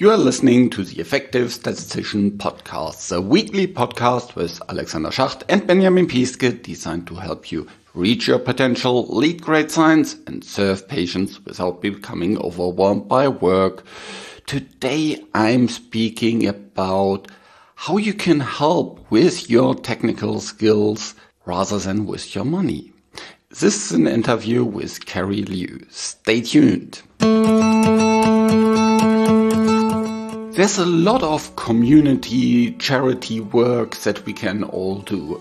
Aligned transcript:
You 0.00 0.12
are 0.12 0.16
listening 0.16 0.70
to 0.70 0.84
the 0.84 1.00
Effective 1.00 1.52
Statistician 1.52 2.38
Podcast, 2.38 3.10
a 3.10 3.20
weekly 3.20 3.66
podcast 3.66 4.36
with 4.36 4.62
Alexander 4.68 5.08
Schacht 5.08 5.42
and 5.48 5.66
Benjamin 5.66 6.06
Piske 6.06 6.62
designed 6.62 7.08
to 7.08 7.16
help 7.16 7.50
you 7.50 7.66
reach 7.94 8.28
your 8.28 8.38
potential, 8.38 9.08
lead 9.08 9.42
great 9.42 9.72
science, 9.72 10.14
and 10.28 10.44
serve 10.44 10.86
patients 10.86 11.44
without 11.44 11.80
becoming 11.80 12.38
overwhelmed 12.38 13.08
by 13.08 13.26
work. 13.26 13.84
Today 14.46 15.20
I'm 15.34 15.66
speaking 15.66 16.46
about 16.46 17.26
how 17.74 17.96
you 17.96 18.14
can 18.14 18.38
help 18.38 19.04
with 19.10 19.50
your 19.50 19.74
technical 19.74 20.38
skills 20.38 21.16
rather 21.44 21.80
than 21.80 22.06
with 22.06 22.36
your 22.36 22.44
money. 22.44 22.92
This 23.48 23.86
is 23.86 23.90
an 23.90 24.06
interview 24.06 24.62
with 24.62 25.06
Karrie 25.06 25.48
Liu. 25.48 25.84
Stay 25.90 26.40
tuned. 26.42 27.02
There's 30.58 30.78
a 30.78 30.86
lot 30.86 31.22
of 31.22 31.54
community 31.54 32.72
charity 32.72 33.38
work 33.38 33.94
that 33.98 34.26
we 34.26 34.32
can 34.32 34.64
all 34.64 34.98
do, 34.98 35.40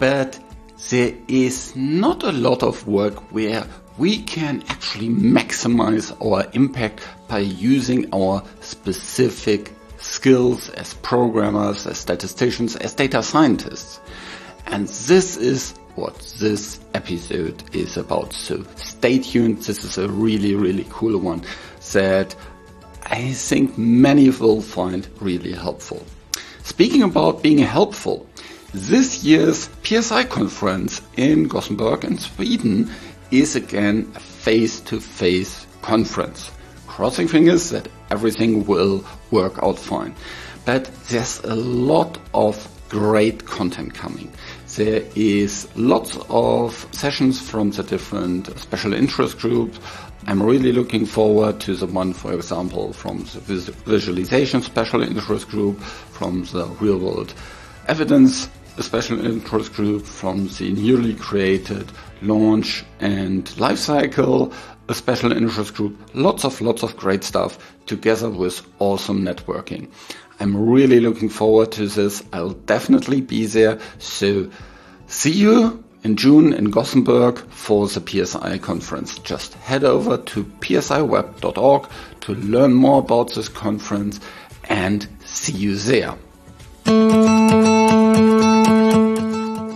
but 0.00 0.40
there 0.88 1.14
is 1.28 1.76
not 1.76 2.24
a 2.24 2.32
lot 2.32 2.64
of 2.64 2.84
work 2.88 3.32
where 3.32 3.64
we 3.96 4.18
can 4.18 4.64
actually 4.66 5.08
maximize 5.08 6.10
our 6.20 6.50
impact 6.52 7.06
by 7.28 7.38
using 7.38 8.12
our 8.12 8.42
specific 8.60 9.70
skills 9.98 10.68
as 10.70 10.94
programmers, 10.94 11.86
as 11.86 11.98
statisticians, 11.98 12.74
as 12.74 12.92
data 12.92 13.22
scientists. 13.22 14.00
And 14.66 14.88
this 14.88 15.36
is 15.36 15.74
what 15.94 16.18
this 16.40 16.80
episode 16.94 17.62
is 17.72 17.96
about. 17.96 18.32
So 18.32 18.64
stay 18.74 19.20
tuned. 19.20 19.58
This 19.58 19.84
is 19.84 19.96
a 19.96 20.08
really, 20.08 20.56
really 20.56 20.88
cool 20.90 21.16
one 21.20 21.44
that 21.92 22.34
I 23.10 23.32
think 23.32 23.76
many 23.76 24.30
will 24.30 24.62
find 24.62 25.08
really 25.20 25.52
helpful. 25.52 26.06
Speaking 26.62 27.02
about 27.02 27.42
being 27.42 27.58
helpful, 27.58 28.26
this 28.72 29.24
year's 29.24 29.68
PSI 29.82 30.24
conference 30.24 31.02
in 31.16 31.48
Gothenburg 31.48 32.04
in 32.04 32.18
Sweden 32.18 32.88
is 33.32 33.56
again 33.56 34.12
a 34.14 34.20
face-to-face 34.20 35.66
conference. 35.82 36.52
Crossing 36.86 37.26
fingers 37.26 37.70
that 37.70 37.88
everything 38.10 38.64
will 38.66 39.04
work 39.32 39.60
out 39.62 39.78
fine. 39.78 40.14
But 40.64 40.84
there's 41.08 41.40
a 41.40 41.56
lot 41.56 42.16
of 42.32 42.68
great 42.88 43.44
content 43.44 43.94
coming. 43.94 44.30
There 44.76 45.02
is 45.16 45.66
lots 45.74 46.16
of 46.28 46.86
sessions 46.92 47.40
from 47.40 47.70
the 47.70 47.82
different 47.82 48.56
special 48.58 48.92
interest 48.92 49.38
groups, 49.38 49.78
I'm 50.26 50.42
really 50.42 50.72
looking 50.72 51.06
forward 51.06 51.60
to 51.60 51.74
the 51.74 51.86
one, 51.86 52.12
for 52.12 52.32
example, 52.32 52.92
from 52.92 53.24
the 53.24 53.74
visualization 53.86 54.62
special 54.62 55.02
interest 55.02 55.48
group, 55.48 55.80
from 55.80 56.44
the 56.44 56.66
real 56.80 56.98
world 56.98 57.34
evidence 57.88 58.48
special 58.78 59.24
interest 59.24 59.74
group, 59.74 60.04
from 60.04 60.46
the 60.58 60.72
newly 60.72 61.14
created 61.14 61.90
launch 62.22 62.84
and 63.00 63.44
lifecycle 63.56 64.52
a 64.88 64.94
special 64.94 65.32
interest 65.32 65.74
group. 65.74 65.96
Lots 66.14 66.44
of, 66.44 66.60
lots 66.60 66.82
of 66.82 66.96
great 66.96 67.24
stuff 67.24 67.58
together 67.86 68.30
with 68.30 68.62
awesome 68.78 69.22
networking. 69.24 69.88
I'm 70.40 70.56
really 70.56 71.00
looking 71.00 71.28
forward 71.28 71.72
to 71.72 71.86
this. 71.86 72.22
I'll 72.32 72.50
definitely 72.50 73.20
be 73.20 73.46
there. 73.46 73.78
So 73.98 74.50
see 75.06 75.32
you 75.32 75.84
in 76.02 76.16
June 76.16 76.52
in 76.52 76.70
Gothenburg 76.70 77.38
for 77.50 77.86
the 77.86 78.00
PSI 78.00 78.58
conference. 78.58 79.18
Just 79.18 79.54
head 79.54 79.84
over 79.84 80.16
to 80.16 80.44
psiweb.org 80.44 81.88
to 82.20 82.34
learn 82.34 82.72
more 82.72 83.00
about 83.00 83.34
this 83.34 83.48
conference 83.48 84.20
and 84.68 85.06
see 85.24 85.52
you 85.52 85.76
there. 85.76 86.14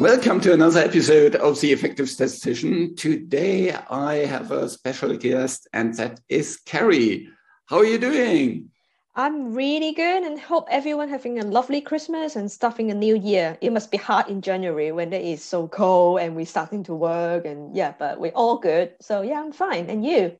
Welcome 0.00 0.40
to 0.42 0.52
another 0.52 0.80
episode 0.80 1.36
of 1.36 1.60
The 1.60 1.72
Effective 1.72 2.08
Statistician. 2.08 2.96
Today 2.96 3.72
I 3.72 4.26
have 4.26 4.50
a 4.50 4.68
special 4.68 5.16
guest 5.16 5.68
and 5.72 5.94
that 5.94 6.20
is 6.28 6.58
Karrie. 6.66 7.28
How 7.66 7.78
are 7.78 7.84
you 7.84 7.98
doing? 7.98 8.70
I'm 9.16 9.54
really 9.54 9.92
good 9.92 10.24
and 10.24 10.40
hope 10.40 10.66
everyone 10.68 11.08
having 11.08 11.38
a 11.38 11.44
lovely 11.44 11.80
Christmas 11.80 12.34
and 12.34 12.50
starting 12.50 12.90
a 12.90 12.94
new 12.94 13.16
year. 13.16 13.56
It 13.60 13.72
must 13.72 13.92
be 13.92 13.96
hard 13.96 14.28
in 14.28 14.40
January 14.40 14.90
when 14.90 15.12
it 15.12 15.24
is 15.24 15.44
so 15.44 15.68
cold 15.68 16.18
and 16.18 16.34
we're 16.34 16.46
starting 16.46 16.82
to 16.84 16.94
work 16.94 17.44
and 17.44 17.76
yeah, 17.76 17.94
but 17.96 18.18
we're 18.18 18.32
all 18.32 18.58
good. 18.58 18.94
So 19.00 19.22
yeah, 19.22 19.40
I'm 19.40 19.52
fine. 19.52 19.88
And 19.88 20.04
you? 20.04 20.36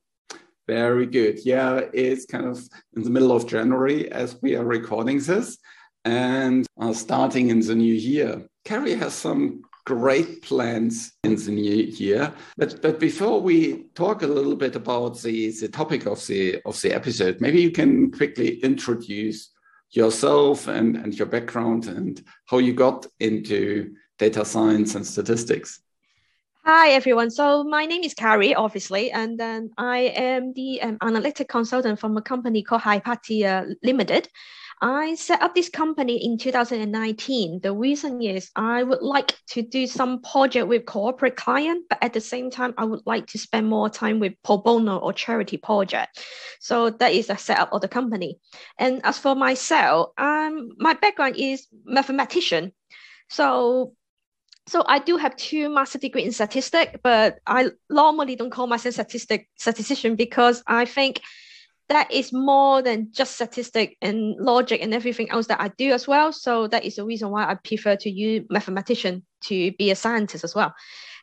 Very 0.67 1.05
good. 1.05 1.39
Yeah, 1.45 1.83
it's 1.93 2.25
kind 2.25 2.45
of 2.47 2.67
in 2.97 3.03
the 3.03 3.09
middle 3.09 3.31
of 3.31 3.47
January 3.47 4.11
as 4.11 4.41
we 4.41 4.57
are 4.57 4.65
recording 4.65 5.21
this 5.21 5.57
and 6.03 6.67
are 6.77 6.93
starting 6.93 7.51
in 7.51 7.61
the 7.61 7.75
new 7.75 7.93
year. 7.93 8.45
Karrie 8.65 8.99
has 8.99 9.13
some 9.13 9.63
great 9.85 10.41
plans 10.41 11.13
in 11.23 11.35
the 11.35 11.51
new 11.51 11.75
year. 11.75 12.33
But 12.57 12.81
but 12.81 12.99
before 12.99 13.39
we 13.41 13.85
talk 13.93 14.23
a 14.23 14.27
little 14.27 14.55
bit 14.55 14.75
about 14.75 15.21
the, 15.21 15.51
the 15.51 15.67
topic 15.67 16.05
of 16.05 16.25
the 16.27 16.61
of 16.65 16.81
the 16.81 16.93
episode, 16.93 17.39
maybe 17.39 17.61
you 17.61 17.71
can 17.71 18.11
quickly 18.11 18.59
introduce 18.59 19.51
yourself 19.91 20.67
and, 20.67 20.97
and 20.97 21.13
your 21.13 21.27
background 21.27 21.87
and 21.87 22.21
how 22.45 22.57
you 22.57 22.73
got 22.73 23.05
into 23.19 23.93
data 24.17 24.43
science 24.43 24.95
and 24.95 25.05
statistics. 25.05 25.79
Hi 26.65 26.89
everyone. 26.89 27.29
So 27.29 27.63
my 27.63 27.85
name 27.85 28.03
is 28.03 28.15
Karrie, 28.15 28.55
obviously, 28.57 29.11
and 29.11 29.39
then 29.39 29.69
I 29.77 29.99
am 30.15 30.53
the 30.53 30.81
um, 30.81 30.97
analytic 31.01 31.47
consultant 31.47 31.99
from 31.99 32.17
a 32.17 32.23
company 32.23 32.63
called 32.63 32.81
Hypatia 32.81 33.67
Limited. 33.83 34.27
I 34.85 35.15
set 35.15 35.41
up 35.41 35.55
this 35.55 35.67
company 35.67 36.23
in 36.23 36.37
2019. 36.37 37.61
The 37.61 37.73
reason 37.73 38.21
is 38.21 38.51
I 38.55 38.83
would 38.83 39.01
like 39.01 39.33
to 39.47 39.63
do 39.63 39.87
some 39.87 40.21
project 40.21 40.67
with 40.67 40.85
corporate 40.85 41.35
client, 41.35 41.85
but 41.89 41.97
at 42.03 42.13
the 42.13 42.21
same 42.21 42.51
time, 42.51 42.75
I 42.77 42.85
would 42.85 43.01
like 43.07 43.25
to 43.27 43.39
spend 43.39 43.65
more 43.67 43.89
time 43.89 44.19
with 44.19 44.33
pro 44.43 44.59
bono 44.59 44.99
or 44.99 45.11
charity 45.11 45.57
project. 45.57 46.23
So 46.59 46.91
that 46.91 47.13
is 47.13 47.27
the 47.27 47.35
setup 47.35 47.73
of 47.73 47.81
the 47.81 47.87
company. 47.87 48.37
And 48.77 49.01
as 49.03 49.17
for 49.17 49.33
myself, 49.33 50.11
um, 50.19 50.69
my 50.77 50.93
background 50.93 51.37
is 51.37 51.65
mathematician. 51.83 52.71
So 53.27 53.95
so 54.67 54.83
I 54.85 54.99
do 54.99 55.17
have 55.17 55.35
two 55.35 55.67
master 55.67 55.97
degree 55.97 56.25
in 56.25 56.31
statistics, 56.31 56.99
but 57.01 57.39
I 57.47 57.71
normally 57.89 58.35
don't 58.35 58.51
call 58.51 58.67
myself 58.67 58.93
statistic 58.93 59.49
statistician 59.55 60.15
because 60.15 60.61
I 60.67 60.85
think 60.85 61.21
that 61.89 62.11
is 62.11 62.33
more 62.33 62.81
than 62.81 63.09
just 63.11 63.35
statistic 63.35 63.97
and 64.01 64.35
logic 64.39 64.81
and 64.81 64.93
everything 64.93 65.29
else 65.29 65.47
that 65.47 65.61
I 65.61 65.67
do 65.77 65.91
as 65.91 66.07
well. 66.07 66.31
So 66.31 66.67
that 66.67 66.83
is 66.83 66.95
the 66.95 67.05
reason 67.05 67.29
why 67.29 67.45
I 67.45 67.55
prefer 67.55 67.95
to 67.97 68.09
use 68.09 68.45
mathematician 68.49 69.23
to 69.45 69.71
be 69.73 69.91
a 69.91 69.95
scientist 69.95 70.43
as 70.43 70.55
well. 70.55 70.73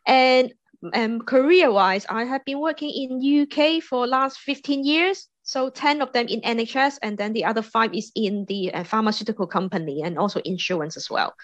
And 0.06 0.52
um, 0.94 1.20
career-wise, 1.20 2.06
I 2.08 2.24
have 2.24 2.44
been 2.44 2.60
working 2.60 2.90
in 2.90 3.42
UK 3.42 3.82
for 3.82 4.06
last 4.06 4.38
15 4.38 4.84
years. 4.84 5.28
So 5.42 5.70
10 5.70 6.02
of 6.02 6.12
them 6.12 6.28
in 6.28 6.40
NHS, 6.40 6.98
and 7.02 7.18
then 7.18 7.32
the 7.32 7.44
other 7.44 7.62
five 7.62 7.92
is 7.92 8.12
in 8.14 8.44
the 8.48 8.72
uh, 8.72 8.84
pharmaceutical 8.84 9.46
company 9.46 10.02
and 10.02 10.16
also 10.16 10.40
insurance 10.44 10.96
as 10.96 11.10
well. 11.10 11.34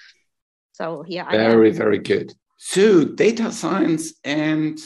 So 0.72 1.02
here 1.02 1.26
very, 1.28 1.44
I 1.44 1.48
Very, 1.48 1.70
very 1.72 1.98
good. 1.98 2.32
So 2.58 3.04
data 3.04 3.50
science 3.50 4.14
and 4.22 4.78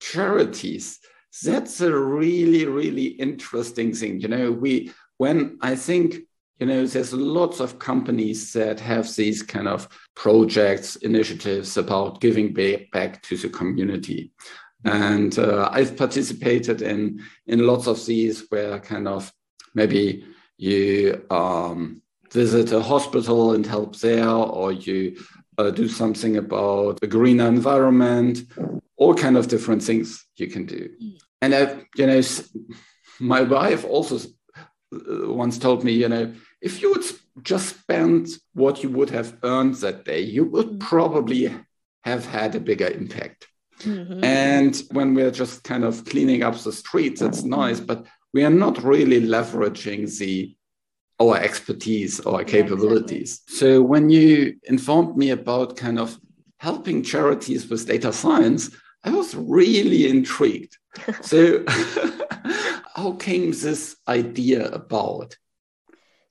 charities 0.00 0.98
that's 1.42 1.80
a 1.80 1.94
really 1.94 2.66
really 2.66 3.06
interesting 3.06 3.94
thing. 3.94 4.20
You 4.20 4.28
know 4.28 4.52
we 4.52 4.92
when 5.18 5.58
i 5.62 5.74
think 5.74 6.16
you 6.58 6.66
know 6.66 6.86
there's 6.86 7.12
lots 7.12 7.60
of 7.60 7.78
companies 7.78 8.52
that 8.52 8.80
have 8.80 9.14
these 9.14 9.42
kind 9.42 9.68
of 9.68 9.88
projects 10.14 10.96
initiatives 10.96 11.76
about 11.76 12.20
giving 12.20 12.52
back 12.92 13.22
to 13.22 13.36
the 13.36 13.48
community. 13.48 14.32
And 14.84 15.36
uh, 15.38 15.68
i've 15.72 15.96
participated 15.96 16.82
in 16.82 17.22
in 17.46 17.66
lots 17.66 17.86
of 17.86 18.04
these 18.06 18.46
where 18.50 18.78
kind 18.78 19.08
of 19.08 19.32
maybe 19.74 20.24
you 20.58 21.24
um, 21.30 22.02
visit 22.32 22.72
a 22.72 22.80
hospital 22.80 23.52
and 23.52 23.66
help 23.66 23.96
there 23.96 24.28
or 24.28 24.72
you 24.72 25.16
uh, 25.58 25.70
do 25.70 25.88
something 25.88 26.36
about 26.36 26.98
a 27.02 27.06
greener 27.06 27.46
environment. 27.46 28.38
All 28.96 29.14
kind 29.14 29.36
of 29.36 29.48
different 29.48 29.82
things 29.82 30.24
you 30.36 30.46
can 30.46 30.64
do. 30.64 30.88
Mm 31.02 31.25
and 31.46 31.54
I, 31.54 31.84
you 31.96 32.06
know, 32.06 32.22
my 33.20 33.42
wife 33.42 33.84
also 33.84 34.28
uh, 34.92 35.32
once 35.32 35.58
told 35.58 35.84
me, 35.84 35.92
you 35.92 36.08
know, 36.08 36.32
if 36.60 36.82
you 36.82 36.90
would 36.90 37.04
just 37.42 37.80
spend 37.80 38.28
what 38.54 38.82
you 38.82 38.90
would 38.90 39.10
have 39.10 39.36
earned 39.42 39.74
that 39.76 40.04
day, 40.04 40.20
you 40.20 40.44
would 40.44 40.80
probably 40.80 41.54
have 42.04 42.26
had 42.26 42.54
a 42.54 42.60
bigger 42.60 42.88
impact. 42.88 43.46
Mm-hmm. 43.80 44.24
And 44.24 44.82
when 44.90 45.14
we're 45.14 45.30
just 45.30 45.64
kind 45.64 45.84
of 45.84 46.04
cleaning 46.04 46.42
up 46.42 46.56
the 46.56 46.72
streets, 46.72 47.20
it's 47.22 47.42
nice, 47.44 47.78
but 47.80 48.06
we 48.32 48.44
are 48.44 48.50
not 48.50 48.82
really 48.82 49.20
leveraging 49.20 50.18
the 50.18 50.54
our 51.18 51.36
expertise, 51.38 52.20
our 52.20 52.44
capabilities. 52.44 53.40
Yeah, 53.40 53.54
exactly. 53.54 53.56
So 53.58 53.82
when 53.82 54.10
you 54.10 54.56
informed 54.64 55.16
me 55.16 55.30
about 55.30 55.76
kind 55.76 55.98
of 55.98 56.18
helping 56.58 57.02
charities 57.02 57.68
with 57.70 57.86
data 57.86 58.12
science, 58.12 58.70
I 59.06 59.10
was 59.10 59.34
really 59.34 60.08
intrigued. 60.08 60.76
so, 61.22 61.64
how 62.94 63.12
came 63.12 63.52
this 63.52 63.96
idea 64.08 64.68
about? 64.68 65.36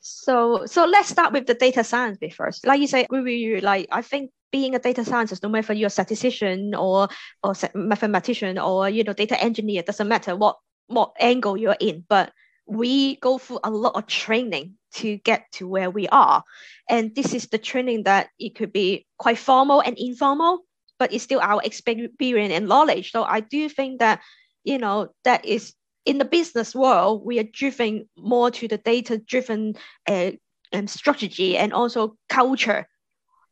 So 0.08 0.68
so 0.68 0.86
let's 0.86 1.10
start 1.10 1.34
with 1.34 1.48
the 1.48 1.56
data 1.56 1.84
science 1.84 2.20
bit 2.20 2.34
first. 2.34 2.68
Like 2.68 2.80
you 2.80 2.86
say, 2.86 3.08
we, 3.10 3.38
you. 3.38 3.60
Like 3.60 3.88
I 3.92 4.04
think 4.04 4.30
being 4.52 4.76
a 4.76 4.80
data 4.80 5.04
scientist, 5.04 5.42
no 5.42 5.50
matter 5.50 5.74
you're 5.74 5.88
a 5.88 5.90
statistician 5.90 6.76
or 6.76 7.08
or 7.44 7.54
mathematician 7.74 8.60
or 8.60 8.88
you 8.88 9.04
know 9.04 9.14
data 9.14 9.42
engineer, 9.42 9.82
doesn't 9.82 10.08
matter 10.08 10.36
what 10.36 10.58
what 10.88 11.14
angle 11.20 11.58
you're 11.58 11.78
in, 11.80 12.06
but 12.08 12.32
we 12.68 13.16
go 13.16 13.40
through 13.40 13.60
a 13.64 13.70
lot 13.70 13.96
of 13.96 14.08
training 14.08 14.76
to 14.94 15.18
get 15.18 15.46
to 15.54 15.68
where 15.68 15.90
we 15.90 16.08
are. 16.10 16.44
And 16.90 17.16
this 17.16 17.34
is 17.34 17.48
the 17.48 17.58
training 17.58 18.04
that 18.04 18.30
it 18.40 18.56
could 18.56 18.72
be 18.72 19.08
quite 19.18 19.38
formal 19.38 19.82
and 19.82 19.98
informal, 19.98 20.65
but 21.00 21.14
it's 21.14 21.24
still 21.24 21.40
our 21.42 21.62
experience 21.64 22.54
and 22.54 22.68
knowledge. 22.68 23.12
So 23.12 23.24
I 23.24 23.40
do 23.40 23.70
think 23.70 24.00
that, 24.00 24.22
you 24.64 24.78
know, 24.78 25.10
that 25.24 25.46
is 25.46 25.74
in 26.06 26.18
the 26.20 26.26
business 26.26 26.76
world, 26.76 27.26
we 27.26 27.40
are 27.40 27.44
driven 27.44 28.08
more 28.18 28.52
to 28.52 28.68
the 28.68 28.78
data 28.78 29.18
driven 29.18 29.76
uh, 30.08 30.32
um, 30.74 30.88
strategy 30.88 31.58
and 31.58 31.74
also 31.74 32.16
culture. 32.30 32.88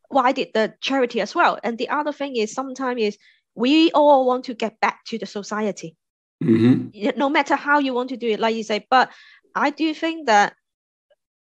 Why 0.09 0.31
did 0.31 0.49
the 0.53 0.73
charity 0.81 1.21
as 1.21 1.33
well? 1.33 1.59
And 1.63 1.77
the 1.77 1.89
other 1.89 2.13
thing 2.13 2.35
is 2.35 2.53
sometimes 2.53 3.01
is 3.01 3.17
we 3.55 3.91
all 3.91 4.25
want 4.25 4.45
to 4.45 4.53
get 4.53 4.79
back 4.79 5.03
to 5.05 5.17
the 5.17 5.25
society. 5.25 5.95
Mm-hmm. 6.43 7.17
No 7.17 7.29
matter 7.29 7.55
how 7.55 7.79
you 7.79 7.93
want 7.93 8.09
to 8.09 8.17
do 8.17 8.27
it, 8.27 8.39
like 8.39 8.55
you 8.55 8.63
say, 8.63 8.85
but 8.89 9.11
I 9.55 9.69
do 9.69 9.93
think 9.93 10.27
that 10.27 10.53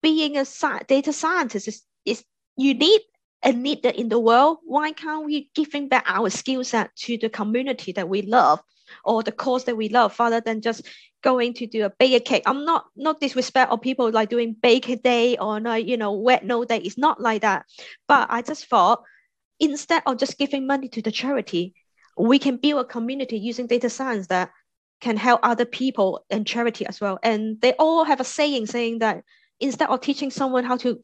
being 0.03 0.37
a 0.37 0.47
data 0.87 1.13
scientist 1.13 1.69
is, 1.69 1.83
is 2.05 2.25
unique 2.57 3.03
and 3.43 3.63
needed 3.63 3.95
in 3.97 4.09
the 4.09 4.19
world. 4.19 4.59
Why 4.65 4.93
can't 4.93 5.25
we 5.25 5.51
giving 5.55 5.89
back 5.89 6.05
our 6.07 6.31
skill 6.31 6.65
set 6.65 6.95
to 6.97 7.19
the 7.19 7.29
community 7.29 7.93
that 7.93 8.09
we 8.09 8.23
love 8.23 8.61
or 9.05 9.23
the 9.23 9.33
cause 9.33 9.65
that 9.65 9.77
we 9.77 9.89
love 9.89 10.19
rather 10.19 10.41
than 10.41 10.61
just 10.61 10.87
going 11.23 11.55
to 11.55 11.67
do 11.67 11.85
a 11.85 11.91
bake 11.91 12.25
cake? 12.25 12.43
I'm 12.47 12.65
not 12.65 12.87
not 12.97 13.21
disrespect 13.21 13.71
of 13.71 13.81
people 13.81 14.11
like 14.11 14.29
doing 14.29 14.57
bake 14.61 14.89
a 14.89 14.97
day 14.97 15.37
or 15.37 15.61
like, 15.61 15.87
you 15.87 15.97
know 15.97 16.13
wet 16.13 16.45
no 16.45 16.65
day. 16.65 16.79
It's 16.79 16.99
not 16.99 17.21
like 17.21 17.43
that. 17.43 17.67
But 18.07 18.29
I 18.31 18.43
just 18.43 18.67
thought 18.67 19.03
instead 19.61 20.03
of 20.07 20.19
just 20.19 20.39
giving 20.39 20.67
money 20.67 20.89
to 20.89 21.03
the 21.03 21.13
charity, 21.13 21.75
we 22.17 22.39
can 22.39 22.57
build 22.57 22.81
a 22.81 22.89
community 22.89 23.39
using 23.39 23.67
data 23.67 23.91
science 23.91 24.27
that 24.29 24.51
can 25.01 25.17
help 25.17 25.41
other 25.43 25.65
people 25.65 26.25
and 26.31 26.47
charity 26.47 26.85
as 26.87 27.01
well. 27.01 27.19
And 27.23 27.61
they 27.61 27.73
all 27.75 28.05
have 28.05 28.21
a 28.21 28.25
saying 28.25 28.67
saying 28.67 28.99
that 28.99 29.23
instead 29.61 29.89
of 29.89 30.01
teaching 30.01 30.31
someone 30.31 30.65
how 30.65 30.77
to 30.79 31.01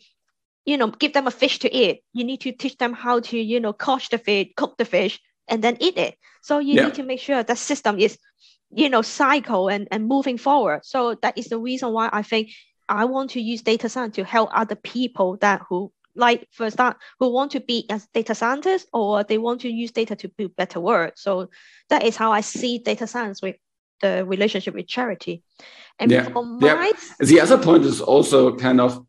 you 0.65 0.77
know 0.77 0.89
give 0.89 1.13
them 1.13 1.27
a 1.27 1.31
fish 1.31 1.59
to 1.59 1.75
eat 1.75 2.03
you 2.13 2.25
need 2.25 2.41
to 2.41 2.53
teach 2.53 2.77
them 2.79 2.93
how 2.93 3.21
to 3.21 3.39
you 3.39 3.61
know 3.61 3.73
catch 3.73 4.09
the 4.11 4.19
fish 4.19 4.49
cook 4.57 4.77
the 4.79 4.85
fish 4.85 5.21
and 5.49 5.63
then 5.63 5.77
eat 5.81 5.97
it 5.97 6.17
so 6.43 6.59
you 6.59 6.75
yeah. 6.75 6.85
need 6.85 6.95
to 6.95 7.03
make 7.03 7.21
sure 7.21 7.43
that 7.43 7.59
system 7.59 7.99
is 7.99 8.19
you 8.71 8.89
know 8.89 9.03
cycle 9.03 9.69
and, 9.69 9.89
and 9.91 10.07
moving 10.07 10.39
forward 10.39 10.81
so 10.85 11.15
that 11.23 11.37
is 11.37 11.49
the 11.49 11.59
reason 11.59 11.93
why 11.93 12.09
i 12.13 12.23
think 12.23 12.51
i 12.89 13.05
want 13.05 13.31
to 13.31 13.41
use 13.41 13.63
data 13.63 13.89
science 13.89 14.17
to 14.17 14.25
help 14.25 14.51
other 14.53 14.77
people 14.77 15.37
that 15.39 15.63
who 15.69 15.93
like 16.17 16.47
for 16.53 16.71
start 16.71 16.97
who 17.19 17.29
want 17.29 17.51
to 17.51 17.61
be 17.61 17.87
as 17.91 18.07
data 18.15 18.35
scientists 18.35 18.87
or 18.93 19.25
they 19.25 19.37
want 19.37 19.61
to 19.61 19.69
use 19.69 19.91
data 19.91 20.15
to 20.15 20.29
build 20.29 20.55
better 20.57 20.81
world 20.81 21.13
so 21.17 21.49
that 21.91 22.05
is 22.05 22.17
how 22.17 22.33
i 22.33 22.41
see 22.41 22.79
data 22.79 23.07
science 23.07 23.43
with 23.43 23.57
the 24.05 24.25
relationship 24.25 24.75
with 24.75 24.87
charity. 24.87 25.43
And 25.99 26.11
yeah. 26.11 26.29
yeah. 26.61 26.93
the 27.21 27.41
other 27.41 27.59
point 27.59 27.85
is 27.85 28.01
also 28.01 28.57
kind 28.57 28.81
of 28.81 29.05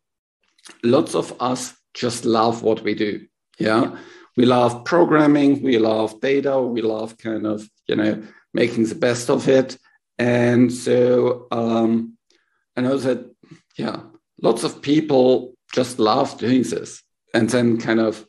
lots 0.83 1.15
of 1.15 1.33
us 1.39 1.73
just 1.93 2.25
love 2.25 2.63
what 2.63 2.81
we 2.83 2.93
do. 2.93 3.25
Yeah? 3.57 3.81
yeah. 3.81 3.97
We 4.37 4.45
love 4.45 4.83
programming, 4.83 5.61
we 5.61 5.77
love 5.77 6.19
data, 6.19 6.61
we 6.61 6.81
love 6.81 7.17
kind 7.17 7.45
of, 7.45 7.69
you 7.87 7.95
know, 7.95 8.23
making 8.53 8.85
the 8.85 8.95
best 8.95 9.29
of 9.29 9.47
it. 9.47 9.77
And 10.17 10.71
so 10.71 11.47
um, 11.51 12.17
I 12.75 12.81
know 12.81 12.97
that, 12.97 13.33
yeah, 13.77 14.01
lots 14.41 14.63
of 14.63 14.81
people 14.81 15.55
just 15.73 15.99
love 15.99 16.37
doing 16.37 16.63
this 16.63 17.01
and 17.33 17.49
then 17.49 17.77
kind 17.77 17.99
of 17.99 18.25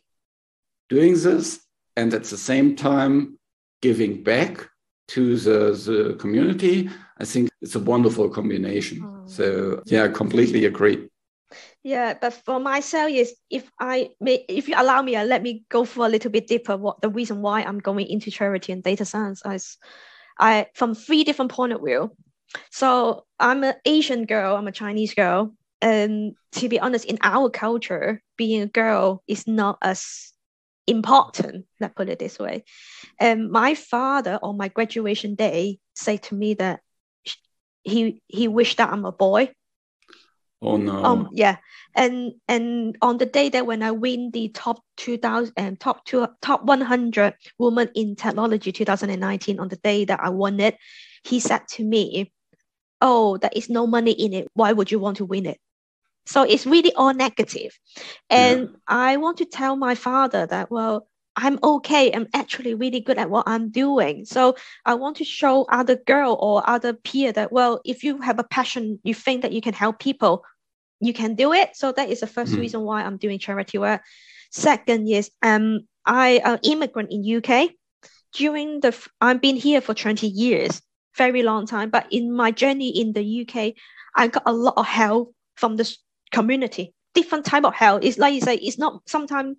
doing 0.89 1.13
this 1.13 1.59
and 1.95 2.13
at 2.13 2.25
the 2.25 2.37
same 2.37 2.75
time 2.75 3.37
giving 3.81 4.23
back 4.23 4.69
to 5.09 5.37
the, 5.37 5.71
the 5.73 6.15
community, 6.19 6.89
I 7.17 7.25
think 7.25 7.49
it's 7.61 7.75
a 7.75 7.79
wonderful 7.79 8.29
combination. 8.29 9.03
Oh. 9.03 9.23
So 9.25 9.83
yeah, 9.85 10.07
completely 10.09 10.65
agree. 10.65 11.09
Yeah, 11.87 12.15
but 12.19 12.33
for 12.33 12.59
myself 12.59 13.09
is 13.11 13.33
if 13.49 13.71
I 13.79 14.09
may, 14.19 14.43
if 14.49 14.67
you 14.67 14.75
allow 14.77 15.01
me, 15.01 15.15
uh, 15.15 15.23
let 15.23 15.41
me 15.41 15.63
go 15.69 15.85
for 15.85 16.05
a 16.05 16.09
little 16.09 16.29
bit 16.29 16.45
deeper. 16.45 16.75
What 16.75 16.99
the 16.99 17.07
reason 17.07 17.41
why 17.41 17.61
I'm 17.61 17.79
going 17.79 18.07
into 18.07 18.29
charity 18.29 18.73
and 18.73 18.83
data 18.83 19.05
science 19.05 19.41
is, 19.45 19.77
I 20.37 20.67
from 20.75 20.95
three 20.95 21.23
different 21.23 21.49
point 21.53 21.71
of 21.71 21.79
view. 21.81 22.11
So 22.71 23.23
I'm 23.39 23.63
an 23.63 23.75
Asian 23.85 24.25
girl. 24.25 24.57
I'm 24.57 24.67
a 24.67 24.73
Chinese 24.73 25.13
girl, 25.13 25.53
and 25.81 26.35
to 26.59 26.67
be 26.67 26.77
honest, 26.77 27.05
in 27.05 27.19
our 27.21 27.49
culture, 27.49 28.21
being 28.35 28.63
a 28.63 28.67
girl 28.67 29.23
is 29.25 29.47
not 29.47 29.77
as 29.81 30.33
important. 30.87 31.67
Let's 31.79 31.93
put 31.93 32.09
it 32.09 32.19
this 32.19 32.37
way. 32.37 32.65
And 33.17 33.49
my 33.49 33.75
father 33.75 34.39
on 34.43 34.57
my 34.57 34.67
graduation 34.67 35.35
day 35.35 35.79
said 35.95 36.23
to 36.23 36.35
me 36.35 36.55
that 36.55 36.81
he 37.83 38.21
he 38.27 38.49
wished 38.49 38.75
that 38.79 38.91
I'm 38.91 39.05
a 39.05 39.13
boy. 39.13 39.53
Oh 40.61 40.77
no. 40.77 41.03
Um 41.03 41.29
yeah. 41.31 41.57
And 41.95 42.33
and 42.47 42.97
on 43.01 43.17
the 43.17 43.25
day 43.25 43.49
that 43.49 43.65
when 43.65 43.83
I 43.83 43.91
win 43.91 44.31
the 44.31 44.49
top 44.49 44.83
2000 44.97 45.53
and 45.57 45.67
um, 45.69 45.75
top 45.77 46.05
two 46.05 46.27
top 46.41 46.63
100 46.63 47.35
woman 47.57 47.89
in 47.95 48.15
technology 48.15 48.71
2019 48.71 49.59
on 49.59 49.69
the 49.69 49.75
day 49.77 50.05
that 50.05 50.19
I 50.21 50.29
won 50.29 50.59
it, 50.59 50.77
he 51.23 51.39
said 51.39 51.67
to 51.69 51.83
me, 51.83 52.31
"Oh, 53.01 53.37
there 53.37 53.51
is 53.53 53.69
no 53.69 53.87
money 53.87 54.11
in 54.11 54.33
it. 54.33 54.47
Why 54.53 54.73
would 54.73 54.91
you 54.91 54.99
want 54.99 55.17
to 55.17 55.25
win 55.25 55.45
it?" 55.45 55.59
So 56.27 56.43
it's 56.43 56.65
really 56.65 56.93
all 56.93 57.13
negative. 57.13 57.77
And 58.29 58.61
yeah. 58.61 58.75
I 58.87 59.17
want 59.17 59.37
to 59.37 59.45
tell 59.45 59.75
my 59.75 59.95
father 59.95 60.45
that, 60.45 60.69
well, 60.69 61.07
I'm 61.37 61.59
okay. 61.63 62.11
I'm 62.11 62.27
actually 62.33 62.73
really 62.73 62.99
good 62.99 63.19
at 63.19 63.29
what 63.29 63.47
I'm 63.47 63.69
doing. 63.69 64.25
So 64.25 64.55
I 64.85 64.95
want 64.95 65.17
to 65.17 65.23
show 65.23 65.65
other 65.69 65.95
girl 65.95 66.35
or 66.41 66.67
other 66.67 66.93
peer 66.93 67.31
that, 67.31 67.51
well, 67.51 67.79
if 67.85 68.03
you 68.03 68.19
have 68.21 68.39
a 68.39 68.43
passion, 68.43 68.99
you 69.03 69.13
think 69.13 69.43
that 69.43 69.53
you 69.53 69.61
can 69.61 69.73
help 69.73 69.99
people, 69.99 70.43
you 70.99 71.13
can 71.13 71.35
do 71.35 71.53
it. 71.53 71.75
So 71.75 71.91
that 71.91 72.09
is 72.09 72.21
the 72.21 72.25
1st 72.25 72.55
mm 72.55 72.57
reason 72.57 72.81
why 72.81 73.03
I'm 73.03 73.17
doing 73.17 73.37
charity 73.37 73.77
work. 73.77 74.01
Second 74.49 75.07
is 75.07 75.29
um, 75.43 75.81
I 76.05 76.41
am 76.43 76.57
immigrant 76.63 77.11
in 77.11 77.37
UK. 77.37 77.69
During 78.33 78.79
the, 78.79 78.97
I've 79.21 79.41
been 79.41 79.55
here 79.55 79.79
for 79.79 79.93
20 79.93 80.27
years, 80.27 80.81
very 81.15 81.43
long 81.43 81.67
time. 81.67 81.91
But 81.91 82.07
in 82.11 82.33
my 82.33 82.49
journey 82.51 82.89
in 82.89 83.13
the 83.13 83.41
UK, 83.41 83.73
I 84.15 84.27
got 84.27 84.43
a 84.47 84.53
lot 84.53 84.73
of 84.75 84.87
help 84.87 85.35
from 85.55 85.75
the 85.75 85.95
community 86.31 86.95
different 87.13 87.45
type 87.45 87.63
of 87.63 87.73
help 87.73 88.03
it's 88.03 88.19
like 88.19 88.31
you 88.35 88.41
say 88.41 88.55
it's 88.57 88.77
not 88.77 89.01
sometimes 89.07 89.57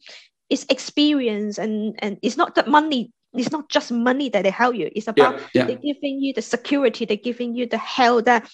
it's 0.51 0.67
experience 0.69 1.59
and 1.59 1.99
and 2.01 2.19
it's 2.23 2.37
not 2.37 2.55
that 2.55 2.69
money 2.69 3.13
it's 3.35 3.53
not 3.53 3.69
just 3.69 3.93
money 3.93 4.31
that 4.31 4.43
they 4.43 4.51
help 4.51 4.75
you. 4.75 4.91
It's 4.95 5.07
about 5.07 5.35
yeah, 5.35 5.47
yeah. 5.55 5.65
they're 5.67 5.77
giving 5.77 6.21
you 6.21 6.33
the 6.33 6.43
security 6.43 7.05
they're 7.05 7.17
giving 7.17 7.55
you 7.55 7.67
the 7.67 7.79
help 7.79 8.25
that 8.25 8.51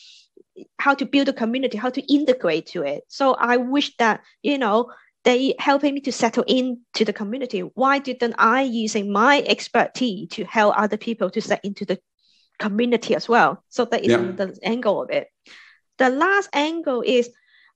how 0.79 0.95
to 0.95 1.05
build 1.05 1.29
a 1.29 1.33
community 1.33 1.79
how 1.79 1.91
to 1.91 2.13
integrate 2.13 2.67
to 2.67 2.83
it. 2.83 3.05
So 3.09 3.35
i 3.35 3.57
wish 3.57 3.97
that 3.97 4.21
you 4.43 4.59
know 4.59 4.91
they 5.25 5.55
helping 5.59 5.95
me 5.95 6.01
to 6.03 6.13
settle 6.13 6.45
into 6.47 7.05
the 7.05 7.13
community. 7.13 7.61
Why 7.61 7.99
didn't 7.99 8.35
i 8.39 8.63
using 8.63 9.11
my 9.13 9.43
expertise 9.47 10.29
to 10.31 10.45
help 10.45 10.75
other 10.77 10.99
people 10.99 11.31
to 11.31 11.41
set 11.41 11.65
into 11.65 11.87
the 11.87 11.99
community 12.59 13.15
as 13.15 13.29
well? 13.29 13.65
So 13.69 13.87
that 13.87 14.05
is 14.05 14.11
yeah. 14.11 14.19
the 14.19 14.59
angle 14.63 15.03
of 15.03 15.11
it. 15.11 15.29
The 15.99 16.11
last 16.11 16.51
angle 16.53 17.03
is 17.03 17.31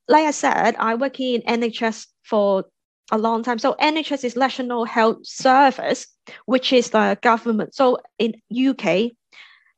like 0.09 0.25
I 0.25 0.31
said, 0.31 0.75
I 0.79 0.95
work 0.95 1.21
in 1.21 1.43
NHS 1.43 2.07
for 2.23 2.65
a 3.11 3.19
long 3.19 3.43
time. 3.43 3.59
So 3.59 3.75
NHS 3.81 4.25
is 4.25 4.37
National 4.37 4.85
Health 4.85 5.27
Service, 5.27 6.07
which 6.47 6.73
is 6.73 6.91
the 6.91 7.19
government. 7.23 7.75
So 7.75 7.99
in 8.19 8.35
UK, 8.51 9.13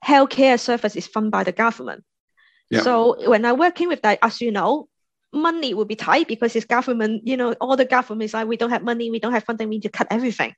healthcare 0.04 0.58
service 0.58 0.96
is 0.96 1.06
funded 1.06 1.32
by 1.32 1.44
the 1.44 1.52
government. 1.52 2.04
Yeah. 2.70 2.82
So 2.82 3.28
when 3.28 3.44
I'm 3.44 3.58
working 3.58 3.88
with 3.88 4.02
that, 4.02 4.18
as 4.22 4.40
you 4.40 4.50
know, 4.50 4.88
money 5.32 5.75
will 5.75 5.84
be 5.84 5.96
tight 5.96 6.26
because 6.26 6.56
it's 6.56 6.66
government, 6.66 7.26
you 7.26 7.37
know, 7.37 7.52
all 7.60 7.76
the 7.76 7.84
governments 7.84 8.34
like 8.34 8.49
we 8.49 8.56
don't 8.56 8.70
have 8.70 8.82
money, 8.82 9.10
we 9.10 9.20
don't 9.20 9.32
have 9.32 9.44
funding, 9.44 9.68
we 9.68 9.76
need 9.76 9.82
to 9.82 9.88
cut 9.88 10.08
everything. 10.10 10.54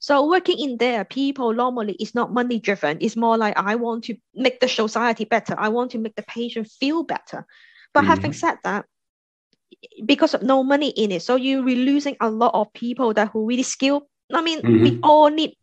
So 0.00 0.28
working 0.28 0.58
in 0.58 0.76
there, 0.76 1.04
people 1.04 1.52
normally 1.52 1.94
is 1.94 2.14
not 2.14 2.32
money 2.32 2.60
driven. 2.60 2.98
It's 3.00 3.16
more 3.16 3.36
like 3.36 3.58
I 3.58 3.74
want 3.76 4.04
to 4.04 4.16
make 4.34 4.60
the 4.60 4.68
society 4.68 5.24
better. 5.24 5.54
I 5.58 5.68
want 5.68 5.92
to 5.92 5.98
make 5.98 6.14
the 6.14 6.22
patient 6.22 6.68
feel 6.68 7.02
better. 7.02 7.46
But 7.92 8.04
mm. 8.04 8.08
having 8.08 8.32
said 8.32 8.56
that, 8.64 8.86
because 10.04 10.34
of 10.34 10.42
no 10.42 10.62
money 10.62 10.90
in 10.90 11.12
it. 11.12 11.22
So 11.22 11.36
you're 11.36 11.62
losing 11.62 12.16
a 12.20 12.30
lot 12.30 12.54
of 12.54 12.72
people 12.72 13.14
that 13.14 13.30
who 13.32 13.46
really 13.46 13.62
skilled. 13.62 14.04
I 14.32 14.40
mean, 14.42 14.60
mm-hmm. 14.60 14.82
we 14.82 15.00
all 15.02 15.30
need 15.30 15.56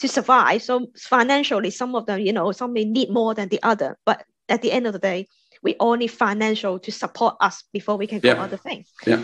to 0.00 0.08
survive. 0.08 0.62
So 0.62 0.86
financially, 0.96 1.70
some 1.70 1.94
of 1.94 2.06
them, 2.06 2.20
you 2.20 2.32
know, 2.32 2.52
some 2.52 2.72
may 2.72 2.84
need 2.84 3.10
more 3.10 3.34
than 3.34 3.48
the 3.48 3.60
other. 3.62 3.98
But 4.06 4.24
at 4.48 4.62
the 4.62 4.72
end 4.72 4.86
of 4.86 4.92
the 4.92 4.98
day, 4.98 5.28
we 5.62 5.74
all 5.74 5.94
need 5.94 6.08
financial 6.08 6.78
to 6.78 6.92
support 6.92 7.36
us 7.40 7.64
before 7.72 7.96
we 7.96 8.06
can 8.06 8.20
yeah. 8.22 8.34
go 8.34 8.40
other 8.40 8.56
things. 8.56 8.90
Yeah. 9.06 9.22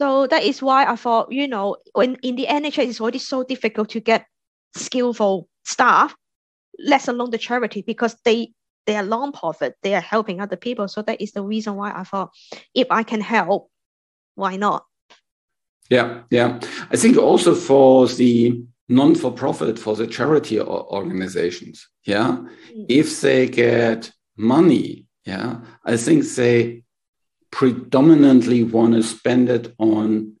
So 0.00 0.26
that 0.26 0.42
is 0.42 0.62
why 0.62 0.86
I 0.86 0.96
thought, 0.96 1.30
you 1.30 1.46
know, 1.46 1.76
when 1.92 2.16
in 2.16 2.36
the 2.36 2.46
NHS, 2.46 2.88
it's 2.88 3.00
already 3.00 3.18
so 3.18 3.44
difficult 3.44 3.90
to 3.90 4.00
get 4.00 4.26
skillful 4.76 5.48
staff, 5.64 6.14
let 6.78 7.06
alone 7.06 7.30
the 7.30 7.38
charity, 7.38 7.82
because 7.82 8.16
they 8.24 8.52
they 8.86 8.96
are 8.96 9.04
non-profit, 9.04 9.76
they 9.82 9.94
are 9.94 10.00
helping 10.00 10.40
other 10.40 10.56
people. 10.56 10.88
So 10.88 11.02
that 11.02 11.20
is 11.20 11.32
the 11.32 11.42
reason 11.42 11.74
why 11.76 11.92
I 11.92 12.04
thought 12.04 12.30
if 12.74 12.86
I 12.90 13.02
can 13.02 13.20
help, 13.20 13.70
why 14.34 14.56
not? 14.56 14.84
Yeah, 15.90 16.22
yeah. 16.30 16.60
I 16.90 16.96
think 16.96 17.16
also 17.16 17.54
for 17.54 18.08
the 18.08 18.62
non-for-profit, 18.88 19.78
for 19.78 19.96
the 19.96 20.06
charity 20.06 20.60
organizations, 20.60 21.88
yeah, 22.04 22.38
mm. 22.74 22.86
if 22.88 23.20
they 23.20 23.48
get 23.48 24.10
money, 24.36 25.06
yeah, 25.24 25.60
I 25.84 25.96
think 25.96 26.24
they 26.24 26.82
predominantly 27.50 28.64
want 28.64 28.94
to 28.94 29.02
spend 29.02 29.48
it 29.48 29.74
on 29.78 30.36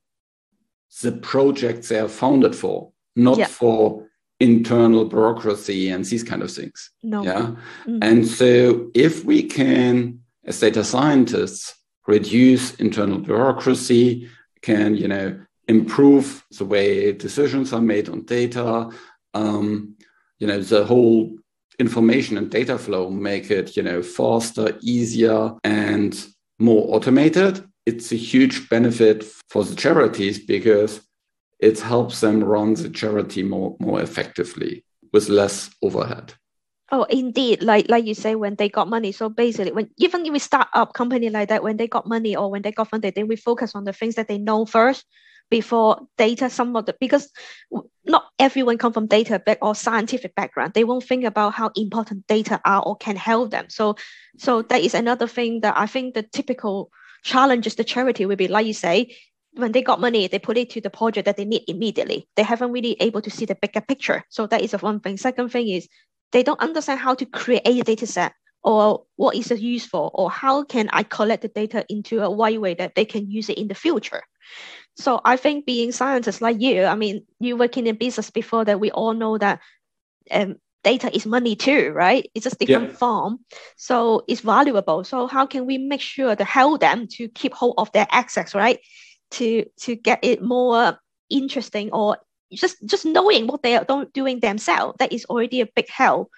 the 1.02 1.12
projects 1.12 1.88
they 1.88 1.98
are 1.98 2.08
founded 2.08 2.56
for, 2.56 2.92
not 3.16 3.38
yeah. 3.38 3.46
for 3.46 4.06
internal 4.44 5.04
bureaucracy 5.06 5.88
and 5.88 6.04
these 6.04 6.22
kind 6.22 6.42
of 6.42 6.50
things. 6.50 6.90
No. 7.02 7.24
Yeah. 7.24 7.46
Mm-hmm. 7.86 7.98
And 8.02 8.26
so 8.26 8.90
if 8.94 9.24
we 9.24 9.42
can, 9.42 10.20
as 10.44 10.60
data 10.60 10.84
scientists, 10.84 11.74
reduce 12.06 12.74
internal 12.76 13.18
bureaucracy, 13.18 14.28
can, 14.60 14.94
you 14.94 15.08
know, 15.08 15.26
improve 15.66 16.44
the 16.58 16.64
way 16.64 17.12
decisions 17.12 17.72
are 17.72 17.80
made 17.80 18.08
on 18.08 18.24
data, 18.24 18.90
um, 19.32 19.96
you 20.38 20.46
know, 20.46 20.60
the 20.60 20.84
whole 20.84 21.36
information 21.78 22.36
and 22.38 22.50
data 22.50 22.76
flow 22.78 23.10
make 23.10 23.50
it, 23.50 23.76
you 23.76 23.82
know, 23.82 24.02
faster, 24.02 24.78
easier, 24.82 25.52
and 25.64 26.26
more 26.58 26.94
automated. 26.94 27.64
It's 27.86 28.12
a 28.12 28.16
huge 28.16 28.68
benefit 28.68 29.24
for 29.48 29.64
the 29.64 29.74
charities 29.74 30.38
because 30.38 31.00
it 31.64 31.80
helps 31.80 32.20
them 32.20 32.44
run 32.44 32.74
the 32.74 32.90
charity 32.90 33.42
more, 33.42 33.74
more 33.80 34.02
effectively 34.02 34.84
with 35.14 35.30
less 35.30 35.70
overhead. 35.82 36.34
Oh, 36.92 37.04
indeed. 37.04 37.62
Like 37.62 37.88
like 37.88 38.04
you 38.04 38.14
say, 38.14 38.34
when 38.34 38.56
they 38.56 38.68
got 38.68 38.90
money. 38.90 39.12
So 39.12 39.30
basically, 39.30 39.72
when 39.72 39.88
even 39.96 40.26
if 40.26 40.32
we 40.32 40.38
start 40.38 40.68
up 40.74 40.92
company 40.92 41.30
like 41.30 41.48
that, 41.48 41.62
when 41.62 41.78
they 41.78 41.88
got 41.88 42.06
money 42.06 42.36
or 42.36 42.50
when 42.50 42.60
they 42.60 42.70
got 42.70 42.90
funded, 42.90 43.14
then 43.14 43.28
we 43.28 43.36
focus 43.36 43.74
on 43.74 43.84
the 43.84 43.94
things 43.94 44.16
that 44.16 44.28
they 44.28 44.36
know 44.36 44.66
first 44.66 45.06
before 45.50 46.06
data. 46.18 46.50
Some 46.50 46.76
of 46.76 46.84
the 46.84 46.94
because 47.00 47.32
not 48.04 48.24
everyone 48.38 48.76
come 48.76 48.92
from 48.92 49.06
data 49.06 49.38
back 49.38 49.58
or 49.62 49.74
scientific 49.74 50.34
background. 50.34 50.74
They 50.74 50.84
won't 50.84 51.04
think 51.04 51.24
about 51.24 51.54
how 51.54 51.70
important 51.76 52.26
data 52.26 52.60
are 52.66 52.82
or 52.82 52.96
can 52.96 53.16
help 53.16 53.50
them. 53.50 53.70
So 53.70 53.96
so 54.36 54.60
that 54.60 54.82
is 54.82 54.92
another 54.92 55.26
thing 55.26 55.62
that 55.62 55.78
I 55.78 55.86
think 55.86 56.12
the 56.12 56.22
typical 56.22 56.90
challenges 57.22 57.74
the 57.74 57.84
charity 57.84 58.26
will 58.26 58.36
be 58.36 58.48
like 58.48 58.66
you 58.66 58.74
say 58.74 59.16
when 59.56 59.72
they 59.72 59.82
got 59.82 60.00
money, 60.00 60.26
they 60.26 60.38
put 60.38 60.58
it 60.58 60.70
to 60.70 60.80
the 60.80 60.90
project 60.90 61.26
that 61.26 61.36
they 61.36 61.44
need 61.44 61.64
immediately. 61.68 62.28
They 62.36 62.42
haven't 62.42 62.72
really 62.72 62.96
able 63.00 63.22
to 63.22 63.30
see 63.30 63.44
the 63.44 63.54
bigger 63.54 63.80
picture. 63.80 64.24
So 64.28 64.46
that 64.48 64.62
is 64.62 64.72
the 64.72 64.78
one 64.78 65.00
thing. 65.00 65.16
Second 65.16 65.50
thing 65.50 65.68
is 65.68 65.88
they 66.32 66.42
don't 66.42 66.60
understand 66.60 67.00
how 67.00 67.14
to 67.14 67.26
create 67.26 67.62
a 67.64 67.82
data 67.82 68.06
set 68.06 68.32
or 68.62 69.04
what 69.16 69.36
is 69.36 69.50
it 69.50 69.60
used 69.60 69.88
for 69.88 70.10
or 70.14 70.30
how 70.30 70.64
can 70.64 70.88
I 70.92 71.02
collect 71.02 71.42
the 71.42 71.48
data 71.48 71.84
into 71.88 72.20
a 72.22 72.30
way 72.30 72.58
way 72.58 72.74
that 72.74 72.94
they 72.94 73.04
can 73.04 73.30
use 73.30 73.48
it 73.48 73.58
in 73.58 73.68
the 73.68 73.74
future. 73.74 74.22
So 74.96 75.20
I 75.24 75.36
think 75.36 75.66
being 75.66 75.92
scientists 75.92 76.40
like 76.40 76.60
you, 76.60 76.84
I 76.84 76.94
mean, 76.94 77.24
you 77.40 77.56
working 77.56 77.86
in 77.86 77.96
business 77.96 78.30
before 78.30 78.64
that, 78.64 78.80
we 78.80 78.90
all 78.90 79.12
know 79.12 79.38
that 79.38 79.60
um, 80.30 80.56
data 80.82 81.14
is 81.14 81.26
money 81.26 81.56
too, 81.56 81.90
right? 81.94 82.30
It's 82.34 82.46
a 82.46 82.50
different 82.50 82.90
yeah. 82.90 82.96
form. 82.96 83.38
So 83.76 84.22
it's 84.28 84.40
valuable. 84.40 85.02
So 85.04 85.26
how 85.26 85.46
can 85.46 85.66
we 85.66 85.78
make 85.78 86.00
sure 86.00 86.36
to 86.36 86.44
help 86.44 86.80
them 86.80 87.06
to 87.12 87.28
keep 87.28 87.54
hold 87.54 87.74
of 87.78 87.90
their 87.92 88.06
access, 88.10 88.54
right? 88.54 88.78
To 89.34 89.64
to 89.80 89.96
get 89.96 90.20
it 90.22 90.42
more 90.42 90.98
interesting 91.30 91.90
or 91.92 92.18
just 92.52 92.76
just 92.86 93.04
knowing 93.04 93.46
what 93.46 93.62
they 93.62 93.76
are 93.76 94.06
doing 94.12 94.40
themselves 94.40 94.96
that 94.98 95.12
is 95.12 95.24
already 95.26 95.60
a 95.60 95.66
big 95.66 95.88
help. 95.88 96.30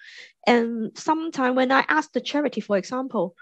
And 0.47 0.97
sometimes 0.97 1.57
when 1.57 1.73
i 1.73 1.85
ask 1.89 2.13
the 2.13 2.21
charity 2.21 2.61
for 2.61 2.77
example 2.77 3.35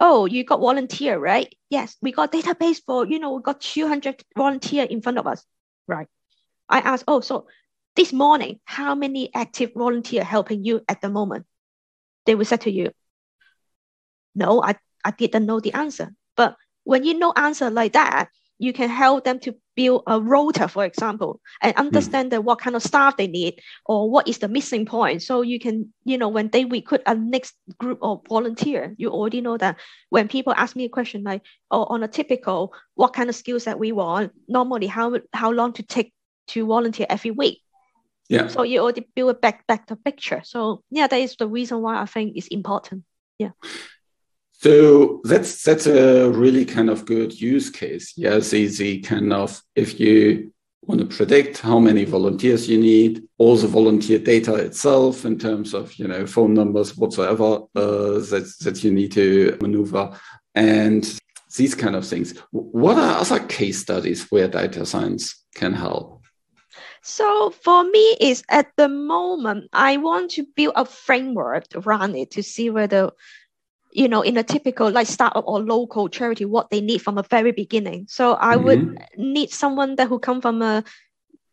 oh 0.00 0.26
you 0.26 0.44
got 0.44 0.60
volunteer 0.60 1.18
right? 1.18 1.52
Yes 1.70 1.96
we 2.00 2.12
got 2.12 2.32
database 2.32 2.80
for 2.84 3.06
you 3.06 3.18
know 3.18 3.32
we 3.34 3.42
got 3.42 3.60
200 3.60 4.22
volunteer 4.36 4.84
in 4.84 5.02
front 5.02 5.18
of 5.18 5.26
us. 5.26 5.44
Right. 5.88 6.08
I 6.68 6.78
ask 6.78 7.04
oh 7.08 7.20
so 7.20 7.46
this 7.96 8.12
morning 8.12 8.60
how 8.64 8.94
many 8.94 9.30
active 9.34 9.72
volunteer 9.74 10.24
helping 10.24 10.64
you 10.64 10.82
at 10.88 11.00
the 11.00 11.08
moment? 11.08 11.46
They 12.26 12.34
will 12.34 12.44
say 12.44 12.58
to 12.58 12.70
you 12.70 12.92
no 14.34 14.62
i, 14.62 14.76
I 15.04 15.10
didn't 15.10 15.46
know 15.46 15.60
the 15.60 15.72
answer. 15.72 16.14
But 16.36 16.56
when 16.84 17.04
you 17.04 17.18
know 17.18 17.32
answer 17.36 17.70
like 17.70 17.92
that 17.94 18.28
you 18.62 18.72
can 18.72 18.88
help 18.88 19.24
them 19.24 19.40
to 19.40 19.56
build 19.74 20.04
a 20.06 20.20
rota, 20.20 20.68
for 20.68 20.84
example, 20.84 21.40
and 21.60 21.74
understand 21.76 22.28
mm. 22.28 22.30
that 22.30 22.44
what 22.44 22.60
kind 22.60 22.76
of 22.76 22.82
staff 22.82 23.16
they 23.16 23.26
need 23.26 23.60
or 23.86 24.08
what 24.08 24.28
is 24.28 24.38
the 24.38 24.46
missing 24.46 24.86
point. 24.86 25.20
So 25.20 25.42
you 25.42 25.58
can, 25.58 25.92
you 26.04 26.16
know, 26.16 26.28
when 26.28 26.48
they 26.48 26.64
recruit 26.64 27.02
a 27.04 27.16
next 27.16 27.54
group 27.76 27.98
of 28.02 28.20
volunteer, 28.28 28.94
you 28.98 29.10
already 29.10 29.40
know 29.40 29.56
that 29.56 29.80
when 30.10 30.28
people 30.28 30.54
ask 30.56 30.76
me 30.76 30.84
a 30.84 30.88
question 30.88 31.24
like, 31.24 31.42
oh, 31.72 31.86
on 31.86 32.04
a 32.04 32.08
typical, 32.08 32.72
what 32.94 33.14
kind 33.14 33.28
of 33.28 33.34
skills 33.34 33.64
that 33.64 33.80
we 33.80 33.90
want, 33.90 34.30
normally 34.46 34.86
how 34.86 35.18
how 35.32 35.50
long 35.50 35.72
to 35.72 35.82
take 35.82 36.12
to 36.54 36.64
volunteer 36.64 37.06
every 37.10 37.32
week. 37.32 37.62
Yeah. 38.28 38.46
So 38.46 38.62
you 38.62 38.78
already 38.78 39.08
build 39.16 39.30
a 39.30 39.34
back 39.34 39.66
back 39.66 39.88
the 39.88 39.96
picture. 39.96 40.42
So 40.44 40.84
yeah, 40.88 41.08
that 41.08 41.18
is 41.18 41.34
the 41.34 41.48
reason 41.48 41.82
why 41.82 42.00
I 42.00 42.06
think 42.06 42.36
it's 42.36 42.46
important. 42.46 43.02
Yeah. 43.38 43.50
So 44.62 45.20
that's 45.24 45.64
that's 45.64 45.88
a 45.88 46.30
really 46.30 46.64
kind 46.64 46.88
of 46.88 47.04
good 47.04 47.40
use 47.40 47.68
case. 47.68 48.12
Yes, 48.16 48.54
easy 48.54 49.00
kind 49.00 49.32
of 49.32 49.60
if 49.74 49.98
you 49.98 50.52
want 50.82 51.00
to 51.00 51.16
predict 51.16 51.58
how 51.58 51.80
many 51.80 52.04
volunteers 52.04 52.68
you 52.68 52.78
need, 52.78 53.24
all 53.38 53.56
the 53.56 53.66
volunteer 53.66 54.20
data 54.20 54.54
itself 54.54 55.24
in 55.24 55.36
terms 55.36 55.74
of 55.74 55.92
you 55.94 56.06
know 56.06 56.28
phone 56.28 56.54
numbers 56.54 56.96
whatsoever 56.96 57.64
uh, 57.74 58.22
that 58.30 58.54
that 58.60 58.84
you 58.84 58.92
need 58.92 59.10
to 59.12 59.58
maneuver, 59.60 60.16
and 60.54 61.18
these 61.56 61.74
kind 61.74 61.96
of 61.96 62.06
things. 62.06 62.32
What 62.52 62.98
are 62.98 63.18
other 63.18 63.40
case 63.40 63.80
studies 63.80 64.30
where 64.30 64.46
data 64.46 64.86
science 64.86 65.44
can 65.56 65.72
help? 65.72 66.22
So 67.02 67.50
for 67.50 67.82
me, 67.82 68.16
is 68.20 68.44
at 68.48 68.68
the 68.76 68.88
moment 68.88 69.70
I 69.72 69.96
want 69.96 70.30
to 70.32 70.46
build 70.54 70.74
a 70.76 70.84
framework 70.84 71.64
around 71.74 72.14
it 72.14 72.30
to 72.30 72.44
see 72.44 72.70
whether 72.70 73.10
you 73.92 74.08
know, 74.08 74.22
in 74.22 74.36
a 74.36 74.42
typical 74.42 74.90
like 74.90 75.06
startup 75.06 75.44
or 75.46 75.60
local 75.60 76.08
charity, 76.08 76.44
what 76.44 76.70
they 76.70 76.80
need 76.80 77.02
from 77.02 77.18
a 77.18 77.22
very 77.22 77.52
beginning. 77.52 78.06
So 78.08 78.36
I 78.40 78.56
mm-hmm. 78.56 78.64
would 78.64 78.98
need 79.16 79.50
someone 79.50 79.96
that 79.96 80.08
who 80.08 80.18
come 80.18 80.40
from 80.40 80.62
a 80.62 80.84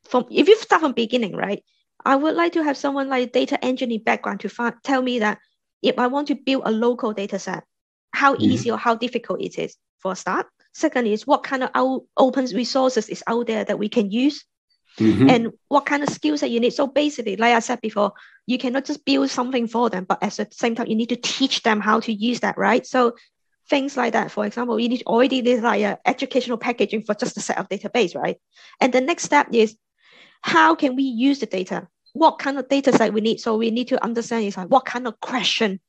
from 0.03 0.25
if 0.31 0.48
you 0.48 0.58
start 0.58 0.81
from 0.81 0.93
beginning, 0.93 1.36
right? 1.36 1.63
I 2.05 2.15
would 2.15 2.36
like 2.36 2.53
to 2.53 2.63
have 2.63 2.77
someone 2.77 3.10
like 3.10 3.34
data 3.34 3.63
engineering 3.63 4.03
background 4.03 4.39
to 4.41 4.50
find, 4.50 4.74
tell 4.84 5.01
me 5.01 5.19
that 5.19 5.39
if 5.81 6.00
I 6.00 6.08
want 6.08 6.29
to 6.29 6.36
build 6.36 6.63
a 6.65 6.72
local 6.72 7.13
data 7.13 7.38
set, 7.38 7.63
how 8.12 8.34
mm-hmm. 8.34 8.43
easy 8.43 8.72
or 8.72 8.77
how 8.77 8.96
difficult 8.96 9.41
it 9.41 9.60
is 9.60 9.75
for 10.00 10.13
a 10.13 10.15
start. 10.15 10.48
Second 10.74 11.08
is 11.08 11.27
what 11.27 11.43
kind 11.43 11.63
of 11.63 11.72
out, 11.75 12.03
open 12.15 12.46
resources 12.46 13.10
is 13.10 13.24
out 13.27 13.48
there 13.48 13.65
that 13.65 13.79
we 13.79 13.89
can 13.89 14.12
use 14.12 14.46
mm-hmm. 14.98 15.29
and 15.29 15.51
what 15.67 15.86
kind 15.86 16.03
of 16.03 16.10
skills 16.10 16.41
that 16.41 16.50
you 16.50 16.60
need. 16.60 16.74
So 16.74 16.88
basically, 16.88 17.36
like 17.36 17.53
I 17.53 17.60
said 17.60 17.81
before, 17.81 18.13
you 18.46 18.58
cannot 18.58 18.86
just 18.86 19.05
build 19.05 19.29
something 19.29 19.67
for 19.67 19.89
them, 19.89 20.05
but 20.05 20.22
at 20.24 20.31
the 20.31 20.48
same 20.51 20.75
time, 20.75 20.88
you 20.88 20.96
need 20.96 21.10
to 21.10 21.15
teach 21.15 21.63
them 21.63 21.79
how 21.79 22.00
to 22.01 22.12
use 22.12 22.39
that, 22.41 22.58
right? 22.58 22.86
So 22.86 23.15
things 23.69 23.96
like 23.96 24.13
that. 24.13 24.31
For 24.31 24.46
example, 24.46 24.79
you 24.79 24.89
need 24.89 25.03
already 25.05 25.41
need 25.41 25.62
like 25.62 25.81
a 25.81 26.00
educational 26.05 26.58
packaging 26.58 27.03
for 27.03 27.13
just 27.13 27.38
a 27.38 27.41
set 27.41 27.58
of 27.58 27.69
database, 27.69 28.15
right? 28.15 28.38
And 28.81 28.91
the 28.91 29.01
next 29.01 29.24
step 29.24 29.48
is 29.53 29.75
how 30.41 30.75
can 30.75 30.96
we 30.96 31.03
use 31.03 31.39
the 31.39 31.46
data? 31.46 31.88
What 32.13 32.39
kind 32.39 32.58
of 32.58 32.67
data 32.67 32.91
set 32.91 33.13
we 33.13 33.22
need? 33.22 33.39
So 33.39 33.58
we 33.58 33.72
need 33.72 33.89
to 33.89 34.03
understand 34.03 34.46
is 34.46 34.58
like 34.58 34.69
what 34.69 34.86
kind 34.86 35.08
of 35.08 35.19
question 35.19 35.79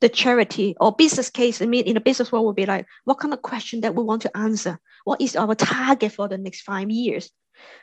the 0.00 0.08
charity 0.08 0.76
or 0.80 0.94
business 0.94 1.30
case, 1.30 1.60
I 1.60 1.66
mean, 1.66 1.84
in 1.84 1.94
the 1.94 2.00
business 2.00 2.30
world 2.30 2.46
would 2.46 2.56
be 2.56 2.66
like, 2.66 2.86
what 3.04 3.18
kind 3.18 3.34
of 3.34 3.42
question 3.42 3.80
that 3.80 3.94
we 3.94 4.04
want 4.04 4.22
to 4.22 4.36
answer? 4.36 4.78
What 5.04 5.20
is 5.20 5.34
our 5.34 5.54
target 5.54 6.12
for 6.12 6.28
the 6.28 6.38
next 6.38 6.62
five 6.62 6.90
years? 6.90 7.30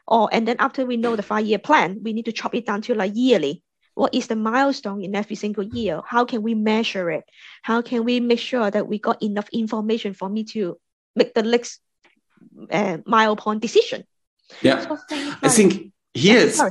Or 0.08 0.30
and 0.32 0.48
then 0.48 0.58
after 0.60 0.86
we 0.86 0.98
know 0.98 1.16
the 1.16 1.24
five-year 1.24 1.60
plan, 1.60 2.00
we 2.04 2.14
need 2.14 2.26
to 2.26 2.32
chop 2.32 2.56
it 2.56 2.66
down 2.66 2.82
to 2.84 2.96
like 2.96 3.14
yearly. 3.16 3.64
What 3.96 4.14
is 4.14 4.28
the 4.28 4.36
milestone 4.36 5.02
in 5.04 5.16
every 5.16 5.38
single 5.38 5.64
year? 5.64 6.02
How 6.06 6.26
can 6.26 6.44
we 6.44 6.54
measure 6.54 7.10
it? 7.12 7.24
How 7.64 7.82
can 7.82 8.04
we 8.04 8.20
make 8.20 8.40
sure 8.40 8.70
that 8.70 8.88
we 8.88 9.00
got 9.00 9.24
enough 9.24 9.48
information 9.54 10.14
for 10.14 10.30
me 10.30 10.44
to 10.46 10.78
make 11.16 11.34
the 11.34 11.44
next 11.44 11.80
uh, 12.70 12.98
milestone 13.06 13.60
decision? 13.60 14.04
Yeah, 14.62 14.82
so 14.82 14.90
like, 14.90 15.38
I 15.42 15.50
think 15.50 15.94
here 16.14 16.40
it's 16.40 16.62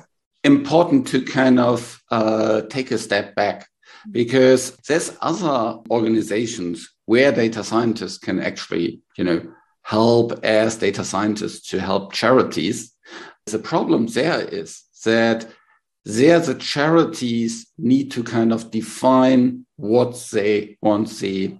important 0.44 1.08
to 1.08 1.22
kind 1.22 1.58
of 1.58 2.02
uh, 2.10 2.62
take 2.62 2.90
a 2.90 2.98
step 2.98 3.34
back 3.34 3.68
because 4.10 4.76
there's 4.86 5.16
other 5.22 5.80
organizations 5.90 6.94
where 7.06 7.32
data 7.32 7.64
scientists 7.64 8.18
can 8.18 8.38
actually, 8.38 9.00
you 9.16 9.24
know, 9.24 9.52
help 9.84 10.32
as 10.44 10.76
data 10.76 11.04
scientists 11.04 11.70
to 11.70 11.80
help 11.80 12.12
charities 12.12 12.94
the 13.46 13.58
problem 13.58 14.06
there 14.06 14.40
is 14.40 14.82
that 15.04 15.46
there 16.04 16.40
the 16.40 16.54
charities 16.54 17.66
need 17.78 18.10
to 18.10 18.22
kind 18.22 18.52
of 18.52 18.70
define 18.70 19.66
what 19.76 20.14
they 20.32 20.76
want 20.82 21.08
the 21.18 21.56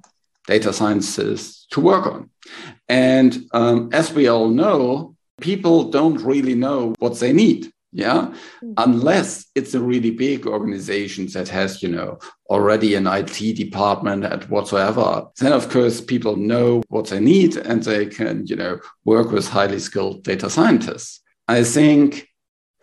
data 0.46 0.72
scientists 0.72 1.66
to 1.70 1.80
work 1.80 2.06
on. 2.06 2.30
And 2.88 3.46
um, 3.52 3.88
as 3.92 4.12
we 4.12 4.28
all 4.28 4.48
know, 4.48 5.16
people 5.40 5.90
don't 5.90 6.20
really 6.20 6.54
know 6.54 6.94
what 6.98 7.18
they 7.18 7.32
need. 7.32 7.72
Yeah. 7.94 8.34
Mm. 8.62 8.74
Unless 8.76 9.46
it's 9.54 9.72
a 9.72 9.80
really 9.80 10.10
big 10.10 10.48
organization 10.48 11.28
that 11.28 11.48
has, 11.48 11.80
you 11.80 11.88
know, 11.88 12.18
already 12.50 12.96
an 12.96 13.06
IT 13.06 13.56
department 13.56 14.24
and 14.24 14.42
whatsoever, 14.44 15.28
then 15.38 15.52
of 15.52 15.70
course 15.70 16.00
people 16.00 16.34
know 16.34 16.82
what 16.88 17.08
they 17.08 17.20
need 17.20 17.56
and 17.56 17.84
they 17.84 18.06
can, 18.06 18.46
you 18.46 18.56
know, 18.56 18.80
work 19.04 19.30
with 19.30 19.48
highly 19.48 19.78
skilled 19.78 20.24
data 20.24 20.50
scientists. 20.50 21.20
I 21.46 21.62
think 21.62 22.28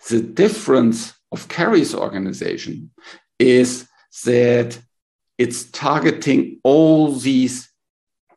the 0.10 0.22
difference 0.22 1.14
of 1.34 1.50
Karrie's 1.50 1.94
organization 1.94 2.92
is 3.38 3.88
that 4.24 4.80
it's 5.38 5.66
targeting 5.72 6.62
all 6.64 7.12
these 7.12 7.70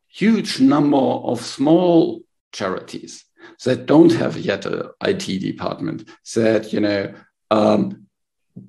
huge 0.08 0.60
number 0.60 0.96
of 0.96 1.40
small 1.40 2.22
charities 2.52 3.24
that 3.64 3.86
don't 3.86 4.12
have 4.12 4.36
yet 4.36 4.66
an 4.66 4.90
IT 5.02 5.40
department, 5.40 6.08
that 6.34 6.72
you 6.72 6.80
know 6.80 7.12
um, 7.50 8.06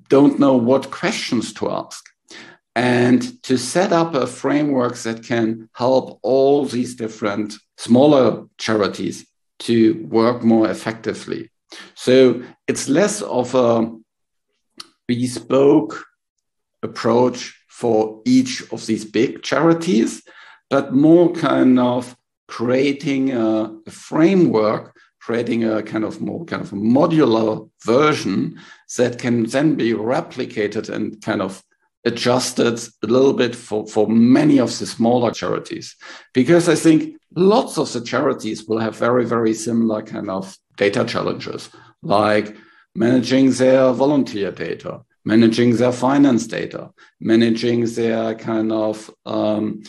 don't 0.08 0.38
know 0.38 0.56
what 0.56 0.90
questions 0.90 1.52
to 1.54 1.70
ask, 1.70 2.04
and 2.74 3.42
to 3.42 3.56
set 3.56 3.92
up 3.92 4.14
a 4.14 4.26
framework 4.26 4.96
that 4.98 5.22
can 5.24 5.68
help 5.74 6.18
all 6.22 6.64
these 6.64 6.94
different 6.94 7.54
smaller 7.76 8.44
charities 8.58 9.26
to 9.58 10.06
work 10.08 10.42
more 10.42 10.70
effectively. 10.70 11.50
So 11.94 12.42
it's 12.66 12.88
less 12.88 13.22
of 13.22 13.54
a 13.54 13.90
bespoke 15.06 16.04
approach 16.82 17.54
for 17.68 18.22
each 18.24 18.62
of 18.72 18.86
these 18.86 19.04
big 19.04 19.42
charities, 19.42 20.22
but 20.70 20.94
more 20.94 21.32
kind 21.32 21.78
of 21.78 22.16
creating 22.48 23.32
a, 23.32 23.74
a, 23.86 23.90
framework, 23.90 24.96
creating 25.20 25.64
a 25.64 25.82
kind 25.82 26.04
of 26.04 26.20
more 26.20 26.44
kind 26.44 26.62
of 26.62 26.70
modular 26.70 27.68
version 27.84 28.58
that 28.96 29.18
can 29.18 29.44
then 29.44 29.74
be 29.74 29.92
replicated 29.92 30.88
and 30.88 31.20
kind 31.22 31.42
of 31.42 31.62
adjusted 32.04 32.78
a 33.02 33.06
little 33.06 33.32
bit 33.32 33.54
for, 33.54 33.86
for 33.86 34.06
many 34.08 34.58
of 34.58 34.78
the 34.78 34.86
smaller 34.86 35.32
charities. 35.32 35.96
Because 36.32 36.68
I 36.68 36.76
think 36.76 37.16
lots 37.34 37.78
of 37.78 37.92
the 37.92 38.00
charities 38.00 38.64
will 38.64 38.78
have 38.78 38.96
very, 38.96 39.26
very 39.26 39.52
similar 39.52 40.02
kind 40.02 40.30
of 40.30 40.56
data 40.76 41.04
challenges, 41.04 41.68
like 42.02 42.56
managing 42.94 43.50
their 43.50 43.92
volunteer 43.92 44.52
data, 44.52 45.02
managing 45.24 45.76
their 45.76 45.92
finance 45.92 46.46
data, 46.46 46.90
managing 47.20 47.84
their 47.86 48.36
kind 48.36 48.70
of 48.70 49.10
um, 49.26 49.82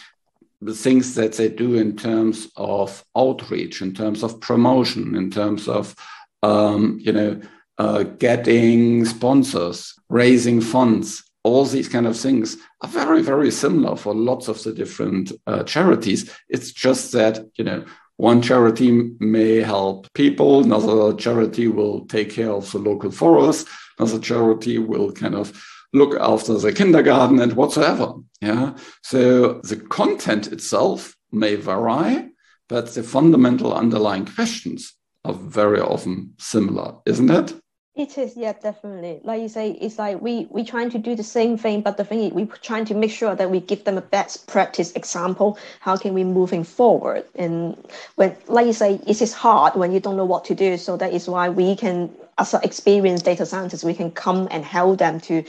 the 0.61 0.73
things 0.73 1.15
that 1.15 1.33
they 1.33 1.49
do 1.49 1.75
in 1.75 1.95
terms 1.95 2.49
of 2.55 3.03
outreach, 3.15 3.81
in 3.81 3.93
terms 3.93 4.23
of 4.23 4.39
promotion, 4.41 5.15
in 5.15 5.29
terms 5.29 5.67
of 5.67 5.95
um, 6.43 6.97
you 7.01 7.11
know 7.11 7.39
uh, 7.77 8.03
getting 8.03 9.05
sponsors, 9.05 9.93
raising 10.09 10.61
funds. 10.61 11.23
All 11.43 11.63
these 11.63 11.87
kind 11.87 12.07
of 12.07 12.17
things 12.17 12.57
are 12.81 12.89
very, 12.89 13.21
very 13.21 13.51
similar 13.51 13.95
for 13.95 14.13
lots 14.13 14.49
of 14.49 14.61
the 14.63 14.73
different 14.73 15.31
uh, 15.45 15.63
charities. 15.63 16.29
It's 16.49 16.71
just 16.71 17.11
that 17.13 17.39
you 17.55 17.63
know 17.63 17.85
one 18.17 18.41
charity 18.41 19.11
may 19.19 19.57
help 19.57 20.11
people, 20.13 20.63
another 20.63 21.15
charity 21.15 21.67
will 21.67 22.05
take 22.07 22.31
care 22.31 22.51
of 22.51 22.69
the 22.71 22.79
local 22.79 23.11
forest, 23.11 23.67
another 23.99 24.19
charity 24.19 24.79
will 24.79 25.11
kind 25.11 25.35
of 25.35 25.53
look 25.93 26.19
after 26.19 26.53
the 26.57 26.73
kindergarten 26.73 27.39
and 27.39 27.53
whatsoever. 27.53 28.13
Yeah. 28.41 28.75
So 29.03 29.61
the 29.63 29.77
content 29.77 30.51
itself 30.51 31.15
may 31.31 31.55
vary, 31.55 32.29
but 32.67 32.93
the 32.93 33.03
fundamental 33.03 33.73
underlying 33.73 34.25
questions 34.25 34.93
are 35.25 35.33
very 35.33 35.79
often 35.79 36.33
similar, 36.37 36.95
isn't 37.05 37.29
it? 37.29 37.55
It 37.95 38.15
is, 38.19 38.37
yeah, 38.37 38.53
definitely. 38.53 39.21
Like 39.23 39.41
you 39.41 39.49
say, 39.49 39.71
it's 39.71 39.97
like 39.97 40.21
we 40.21 40.45
we 40.51 40.63
trying 40.63 40.91
to 40.91 40.99
do 40.99 41.15
the 41.15 41.23
same 41.23 41.57
thing, 41.57 41.81
but 41.81 41.97
the 41.97 42.05
thing 42.05 42.19
is, 42.19 42.31
we're 42.31 42.45
trying 42.45 42.85
to 42.85 42.93
make 42.93 43.09
sure 43.09 43.33
that 43.33 43.49
we 43.49 43.59
give 43.59 43.85
them 43.85 43.97
a 43.97 44.01
best 44.01 44.45
practice 44.45 44.91
example. 44.91 45.57
How 45.79 45.97
can 45.97 46.13
we 46.13 46.23
moving 46.23 46.63
forward? 46.63 47.25
And 47.33 47.75
when, 48.13 48.35
like 48.47 48.67
you 48.67 48.73
say, 48.73 49.01
it 49.07 49.19
is 49.19 49.33
hard 49.33 49.73
when 49.73 49.91
you 49.91 49.99
don't 49.99 50.15
know 50.15 50.25
what 50.25 50.45
to 50.45 50.53
do. 50.53 50.77
So 50.77 50.95
that 50.97 51.11
is 51.11 51.27
why 51.27 51.49
we 51.49 51.75
can, 51.75 52.11
as 52.37 52.53
an 52.53 52.61
experienced 52.63 53.25
data 53.25 53.47
scientist, 53.47 53.83
we 53.83 53.95
can 53.95 54.11
come 54.11 54.47
and 54.51 54.63
help 54.63 54.99
them 54.99 55.19
to 55.21 55.43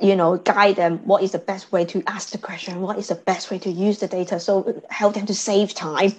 you 0.00 0.16
know 0.16 0.38
guide 0.38 0.76
them 0.76 0.98
what 0.98 1.22
is 1.22 1.32
the 1.32 1.38
best 1.38 1.70
way 1.72 1.84
to 1.84 2.02
ask 2.06 2.30
the 2.30 2.38
question 2.38 2.80
what 2.80 2.98
is 2.98 3.08
the 3.08 3.14
best 3.14 3.50
way 3.50 3.58
to 3.58 3.70
use 3.70 3.98
the 3.98 4.08
data 4.08 4.40
so 4.40 4.82
help 4.90 5.14
them 5.14 5.26
to 5.26 5.34
save 5.34 5.74
time 5.74 6.12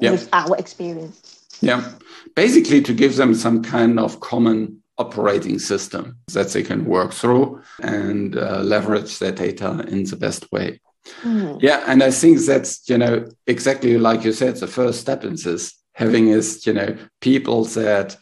with 0.00 0.28
our 0.32 0.56
experience 0.56 1.46
yeah 1.60 1.92
basically 2.34 2.80
to 2.80 2.92
give 2.92 3.16
them 3.16 3.34
some 3.34 3.62
kind 3.62 4.00
of 4.00 4.20
common 4.20 4.82
operating 4.98 5.58
system 5.58 6.16
that 6.32 6.48
they 6.50 6.62
can 6.62 6.84
work 6.84 7.12
through 7.12 7.60
and 7.82 8.36
uh, 8.36 8.60
leverage 8.60 9.18
their 9.18 9.32
data 9.32 9.84
in 9.88 10.04
the 10.04 10.16
best 10.16 10.50
way 10.52 10.80
mm. 11.22 11.60
yeah 11.60 11.82
and 11.86 12.02
i 12.02 12.10
think 12.10 12.38
that's 12.40 12.88
you 12.88 12.96
know 12.96 13.24
exactly 13.46 13.98
like 13.98 14.24
you 14.24 14.32
said 14.32 14.56
the 14.56 14.66
first 14.66 15.00
step 15.00 15.24
in 15.24 15.36
this 15.36 15.74
having 15.92 16.28
is 16.28 16.66
you 16.66 16.72
know 16.72 16.96
people 17.20 17.64
that 17.64 18.16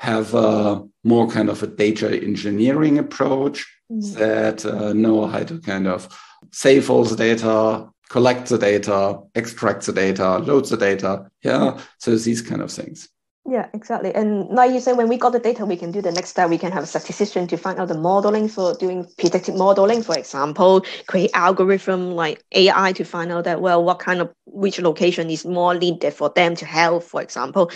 have 0.00 0.32
a 0.34 0.82
more 1.04 1.28
kind 1.28 1.50
of 1.50 1.62
a 1.62 1.66
data 1.66 2.10
engineering 2.22 2.98
approach. 2.98 3.66
That 3.90 4.64
uh, 4.64 4.92
know 4.92 5.26
how 5.26 5.42
to 5.42 5.58
kind 5.60 5.86
of 5.86 6.08
save 6.52 6.90
all 6.90 7.04
the 7.04 7.16
data, 7.16 7.88
collect 8.08 8.48
the 8.48 8.58
data, 8.58 9.20
extract 9.34 9.86
the 9.86 9.92
data, 9.92 10.38
load 10.38 10.66
the 10.66 10.76
data. 10.76 11.30
Yeah. 11.42 11.80
So 11.98 12.16
these 12.16 12.42
kind 12.42 12.62
of 12.62 12.70
things. 12.70 13.08
Yeah, 13.46 13.68
exactly. 13.72 14.14
And 14.14 14.48
like 14.50 14.70
you 14.70 14.80
say, 14.80 14.92
when 14.92 15.08
we 15.08 15.16
got 15.16 15.32
the 15.32 15.38
data, 15.40 15.64
we 15.64 15.74
can 15.76 15.90
do 15.90 16.02
the 16.02 16.12
next 16.12 16.28
step. 16.28 16.50
We 16.50 16.58
can 16.58 16.70
have 16.72 16.84
a 16.84 16.86
statistician 16.86 17.46
to 17.48 17.56
find 17.56 17.80
out 17.80 17.88
the 17.88 17.96
modeling 17.98 18.48
for 18.48 18.74
doing 18.74 19.06
predictive 19.18 19.56
modeling, 19.56 20.02
for 20.02 20.16
example, 20.16 20.84
create 21.06 21.30
algorithm 21.32 22.12
like 22.12 22.44
AI 22.52 22.92
to 22.92 23.02
find 23.02 23.32
out 23.32 23.44
that, 23.44 23.62
well, 23.62 23.82
what 23.82 23.98
kind 23.98 24.20
of, 24.20 24.30
which 24.44 24.78
location 24.78 25.30
is 25.30 25.46
more 25.46 25.74
needed 25.74 26.12
for 26.12 26.28
them 26.28 26.54
to 26.56 26.66
help, 26.66 27.02
for 27.02 27.22
example. 27.22 27.70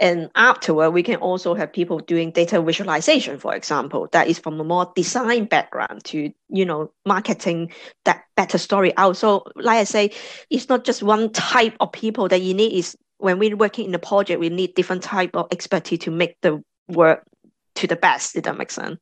And 0.00 0.30
afterward, 0.34 0.92
we 0.92 1.02
can 1.02 1.16
also 1.16 1.54
have 1.54 1.70
people 1.70 1.98
doing 1.98 2.30
data 2.32 2.60
visualization, 2.62 3.38
for 3.38 3.54
example, 3.54 4.08
that 4.12 4.26
is 4.26 4.38
from 4.38 4.58
a 4.58 4.64
more 4.64 4.90
design 4.96 5.44
background 5.44 6.02
to, 6.04 6.32
you 6.48 6.64
know, 6.64 6.92
marketing 7.04 7.72
that 8.06 8.24
better 8.36 8.56
story 8.56 8.96
out. 8.96 9.18
So 9.18 9.44
like 9.54 9.78
I 9.78 9.84
say, 9.84 10.12
it's 10.48 10.70
not 10.70 10.84
just 10.84 11.02
one 11.02 11.30
type 11.30 11.76
of 11.78 11.92
people 11.92 12.26
that 12.28 12.40
you 12.40 12.54
need 12.54 12.72
is 12.72 12.96
when 13.20 13.38
we're 13.38 13.56
working 13.56 13.86
in 13.86 13.94
a 13.94 13.98
project, 13.98 14.40
we 14.40 14.48
need 14.48 14.74
different 14.74 15.02
type 15.02 15.34
of 15.34 15.48
expertise 15.50 16.00
to 16.00 16.10
make 16.10 16.36
the 16.40 16.62
work 16.88 17.24
to 17.76 17.86
the 17.86 17.96
best. 17.96 18.36
If 18.36 18.44
that 18.44 18.56
makes 18.56 18.74
sense. 18.74 18.98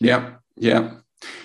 Yeah, 0.00 0.36
yeah. 0.56 0.94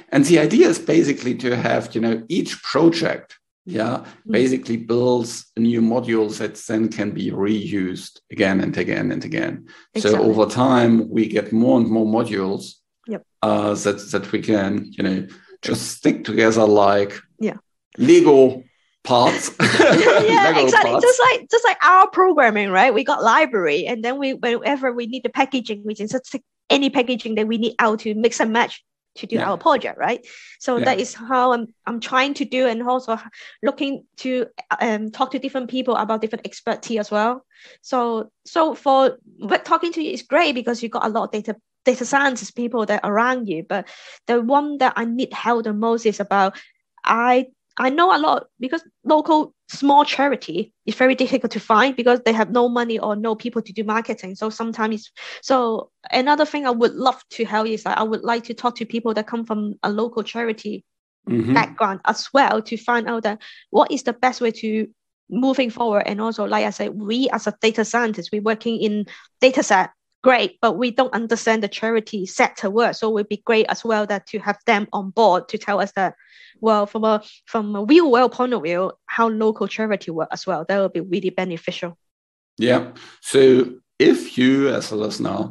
And 0.10 0.26
the 0.26 0.40
idea 0.40 0.68
is 0.70 0.80
basically 0.80 1.36
to 1.36 1.56
have, 1.56 1.96
you 1.96 2.02
know, 2.02 2.24
each 2.30 2.62
project, 2.62 3.40
yeah, 3.66 3.98
mm-hmm. 3.98 4.32
basically 4.32 4.78
builds 4.78 5.52
a 5.58 5.60
new 5.60 5.82
module 5.82 6.36
that 6.38 6.56
then 6.56 6.90
can 6.90 7.12
be 7.12 7.32
reused 7.32 8.20
again 8.32 8.62
and 8.62 8.78
again 8.78 9.12
and 9.12 9.26
again. 9.26 9.68
Exactly. 9.94 10.20
So 10.20 10.24
over 10.24 10.46
time, 10.46 11.10
we 11.10 11.28
get 11.28 11.52
more 11.52 11.80
and 11.80 11.90
more 11.90 12.06
modules 12.06 12.74
yep. 13.08 13.24
uh, 13.42 13.74
that 13.74 14.12
that 14.12 14.32
we 14.32 14.42
can, 14.42 14.92
you 14.92 15.04
know, 15.04 15.28
just 15.62 15.92
stick 15.92 16.24
together 16.24 16.66
like 16.66 17.20
yeah. 17.40 17.58
Lego 17.98 18.64
parts. 19.04 19.52
yeah, 19.62 20.60
exactly. 20.60 20.92
Parts. 20.92 21.06
Just 21.06 21.20
like 21.20 21.50
just 21.50 21.66
like 21.66 21.78
our 21.84 22.10
programming, 22.10 22.70
right? 22.70 22.94
We 22.94 23.04
got 23.04 23.24
library, 23.24 23.86
and 23.86 24.04
then 24.04 24.18
we 24.18 24.34
whenever 24.34 24.92
we 24.92 25.08
need 25.08 25.24
the 25.24 25.30
packaging, 25.30 25.84
we 25.86 25.96
can 25.96 26.08
just 26.08 26.32
take 26.32 26.44
any 26.70 26.90
packaging 26.90 27.36
that 27.36 27.48
we 27.48 27.58
need 27.58 27.76
out 27.80 28.00
to 28.00 28.16
mix 28.16 28.40
and 28.40 28.52
match 28.52 28.84
to 29.16 29.28
do 29.28 29.36
yeah. 29.36 29.50
our 29.50 29.58
project, 29.58 29.98
right? 29.98 30.26
So 30.60 30.78
yeah. 30.78 30.86
that 30.86 31.00
is 31.00 31.14
how 31.14 31.54
I'm 31.54 31.68
I'm 31.86 32.00
trying 32.00 32.34
to 32.36 32.46
do, 32.46 32.68
and 32.68 32.82
also 32.84 33.20
looking 33.62 34.06
to 34.18 34.48
um 34.80 35.12
talk 35.12 35.32
to 35.32 35.40
different 35.40 35.70
people 35.70 35.96
about 35.96 36.22
different 36.22 36.46
expertise 36.46 37.00
as 37.00 37.12
well. 37.12 37.46
So 37.82 38.32
so 38.46 38.74
for 38.74 39.20
but 39.40 39.66
talking 39.66 39.92
to 39.94 40.04
you 40.04 40.12
is 40.12 40.24
great 40.24 40.56
because 40.56 40.82
you 40.82 40.90
got 40.90 41.06
a 41.06 41.10
lot 41.10 41.26
of 41.26 41.32
data 41.32 41.56
data 41.86 42.06
scientists 42.06 42.52
people 42.52 42.86
that 42.86 43.02
around 43.04 43.48
you. 43.48 43.64
But 43.68 43.88
the 44.28 44.42
one 44.42 44.78
that 44.78 44.94
I 44.96 45.06
need 45.06 45.34
help 45.34 45.66
the 45.66 45.74
most 45.74 46.06
is 46.06 46.20
about 46.20 46.58
I 47.04 47.48
I 47.78 47.90
know 47.90 48.16
a 48.16 48.20
lot 48.20 48.48
because 48.60 48.84
local 49.04 49.54
small 49.68 50.06
charity 50.06 50.74
is 50.86 50.96
very 50.96 51.16
difficult 51.16 51.52
to 51.54 51.60
find 51.60 51.96
because 51.96 52.22
they 52.24 52.34
have 52.34 52.52
no 52.52 52.70
money 52.70 53.00
or 53.00 53.16
no 53.16 53.36
people 53.36 53.62
to 53.64 53.74
do 53.74 53.84
marketing. 53.84 54.36
So 54.36 54.50
sometimes, 54.50 55.12
so 55.42 55.90
another 56.12 56.46
thing 56.46 56.68
I 56.68 56.72
would 56.72 56.94
love 56.94 57.22
to 57.32 57.46
help 57.46 57.68
is 57.68 57.84
that 57.84 57.98
I 57.98 58.04
would 58.04 58.24
like 58.24 58.44
to 58.46 58.54
talk 58.54 58.76
to 58.76 58.86
people 58.86 59.14
that 59.16 59.28
come 59.28 59.46
from 59.46 59.76
a 59.82 59.90
local 59.90 60.22
charity 60.22 60.86
mm-hmm. 61.28 61.54
background 61.54 62.02
as 62.06 62.30
well 62.34 62.62
to 62.62 62.78
find 62.78 63.08
out 63.08 63.24
that 63.24 63.42
what 63.72 63.92
is 63.92 64.04
the 64.04 64.14
best 64.14 64.40
way 64.40 64.52
to 64.52 64.88
moving 65.30 65.70
forward. 65.70 66.04
And 66.06 66.22
also, 66.22 66.46
like 66.46 66.66
I 66.66 66.70
said, 66.70 66.94
we 66.94 67.30
as 67.30 67.48
a 67.48 67.56
data 67.60 67.84
scientist, 67.84 68.30
we're 68.32 68.42
working 68.42 68.80
in 68.80 69.06
data 69.42 69.64
set 69.64 69.92
great, 70.24 70.58
but 70.62 70.78
we 70.78 70.90
don't 70.92 71.14
understand 71.14 71.62
the 71.62 71.68
charity 71.68 72.26
sector 72.26 72.70
work. 72.70 72.96
So 72.96 73.10
it 73.10 73.14
would 73.14 73.30
be 73.30 73.44
great 73.46 73.66
as 73.68 73.84
well 73.84 74.06
that 74.08 74.28
to 74.28 74.40
have 74.40 74.58
them 74.66 74.88
on 74.94 75.10
board 75.10 75.50
to 75.50 75.58
tell 75.58 75.82
us 75.82 75.92
that, 75.94 76.16
well, 76.64 76.86
from 76.86 77.04
a 77.04 77.22
from 77.46 77.76
a 77.76 77.84
real 77.84 78.10
world 78.10 78.32
point 78.32 78.54
of 78.54 78.64
view, 78.64 78.94
how 79.06 79.28
local 79.28 79.68
charity 79.68 80.12
work 80.12 80.30
as 80.32 80.48
well. 80.48 80.66
That 80.68 80.80
would 80.80 80.94
be 80.94 81.02
really 81.02 81.30
beneficial. 81.30 81.98
Yeah. 82.58 82.94
So 83.22 83.74
if 84.00 84.38
you 84.38 84.70
as 84.70 84.92
a 84.92 84.96
listener 84.96 85.50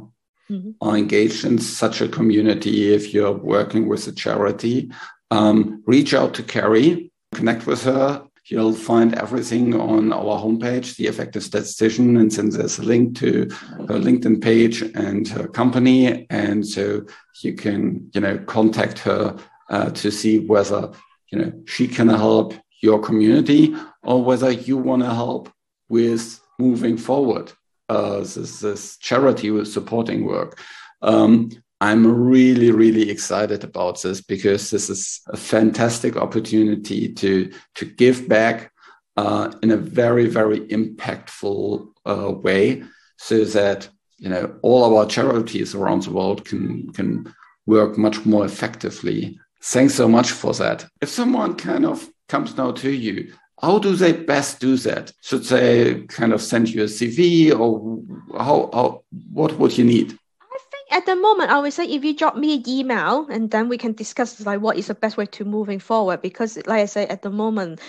mm-hmm. 0.51 0.70
are 0.81 0.96
engaged 0.96 1.44
in 1.44 1.59
such 1.59 2.01
a 2.01 2.09
community, 2.09 2.94
if 2.94 3.12
you're 3.12 3.33
working 3.33 3.88
with 3.88 4.09
a 4.09 4.12
charity, 4.12 4.90
um, 5.31 5.83
reach 5.87 6.14
out 6.14 6.33
to 6.35 6.42
Karrie, 6.42 7.11
connect 7.35 7.66
with 7.66 7.85
her. 7.85 8.25
You'll 8.46 8.72
find 8.72 9.14
everything 9.14 9.79
on 9.79 10.12
our 10.12 10.38
homepage, 10.42 10.96
The 10.96 11.07
Effective 11.07 11.44
Statistician, 11.44 12.16
and 12.16 12.31
then 12.31 12.51
there's 12.51 12.79
a 12.79 12.83
link 12.83 13.16
to 13.18 13.48
her 13.88 13.98
LinkedIn 14.07 14.42
page 14.42 14.83
and 14.83 15.29
her 15.29 15.46
company. 15.46 16.27
And 16.29 16.66
so 16.66 17.07
you 17.42 17.55
can, 17.55 18.11
you 18.14 18.20
know, 18.20 18.38
contact 18.38 18.98
her 19.01 19.37
uh, 19.72 19.90
to 19.90 20.11
see 20.11 20.38
whether, 20.38 20.90
you 21.30 21.38
know, 21.38 21.52
she 21.66 21.88
can 21.88 22.08
help 22.08 22.54
your 22.80 23.00
community 23.00 23.74
or 24.02 24.22
whether 24.22 24.50
you 24.50 24.76
want 24.76 25.02
to 25.02 25.12
help 25.12 25.50
with 25.88 26.40
moving 26.58 26.96
forward 26.96 27.52
uh, 27.88 28.18
this, 28.18 28.61
this 28.61 28.96
charity 28.98 29.50
with 29.50 29.66
supporting 29.66 30.24
work. 30.24 30.61
Um, 31.00 31.50
I'm 31.80 32.06
really, 32.06 32.70
really 32.70 33.11
excited 33.11 33.64
about 33.64 34.00
this 34.02 34.20
because 34.20 34.70
this 34.70 34.88
is 34.88 35.20
a 35.26 35.37
fantastic 35.37 36.16
opportunity 36.16 37.12
to, 37.14 37.52
to 37.74 37.85
give 37.85 38.28
back 38.28 38.70
uh, 39.16 39.52
in 39.62 39.72
a 39.72 39.76
very, 39.76 40.26
very 40.26 40.61
impactful 40.68 41.88
uh, 42.06 42.30
way 42.30 42.85
so 43.16 43.44
that 43.44 43.88
you 44.18 44.28
know 44.28 44.56
all 44.62 44.96
our 44.96 45.06
charities 45.06 45.74
around 45.74 46.04
the 46.04 46.12
world 46.12 46.44
can, 46.44 46.92
can 46.92 47.35
work 47.66 47.98
much 47.98 48.24
more 48.24 48.44
effectively. 48.44 49.38
Thanks 49.64 49.94
so 49.94 50.09
much 50.09 50.33
for 50.33 50.53
that. 50.55 50.87
If 51.01 51.09
someone 51.09 51.55
kind 51.55 51.87
of 51.87 52.09
comes 52.29 52.57
now 52.57 52.72
to 52.72 52.90
you 52.90 53.33
how 53.62 53.79
do 53.79 53.94
they 53.94 54.12
best 54.12 54.61
do 54.61 54.77
that? 54.79 55.12
Should 55.22 55.44
they 55.44 56.03
kind 56.09 56.33
of 56.33 56.42
send 56.42 56.68
you 56.68 56.83
a 56.83 56.87
CV 56.87 57.57
or 57.57 58.03
how, 58.37 58.68
how 58.72 59.05
what 59.33 59.57
would 59.59 59.79
you 59.79 59.85
need? 59.85 60.18
I 60.42 60.59
think 60.70 60.92
at 60.92 61.07
the 61.07 61.14
moment 61.14 61.51
I 61.51 61.61
would 61.61 61.72
say 61.72 61.85
if 61.85 62.03
you 62.05 62.14
drop 62.16 62.37
me 62.37 62.57
an 62.57 62.68
email 62.68 63.27
and 63.31 63.53
then 63.53 63.68
we 63.68 63.79
can 63.79 63.92
discuss 63.92 64.44
like 64.44 64.61
what 64.61 64.77
is 64.77 64.88
the 64.88 64.94
best 64.94 65.16
way 65.16 65.27
to 65.27 65.44
moving 65.44 65.79
forward 65.79 66.22
because 66.22 66.57
like 66.66 66.83
I 66.83 66.87
say 66.87 67.07
at 67.07 67.22
the 67.22 67.31
moment 67.31 67.81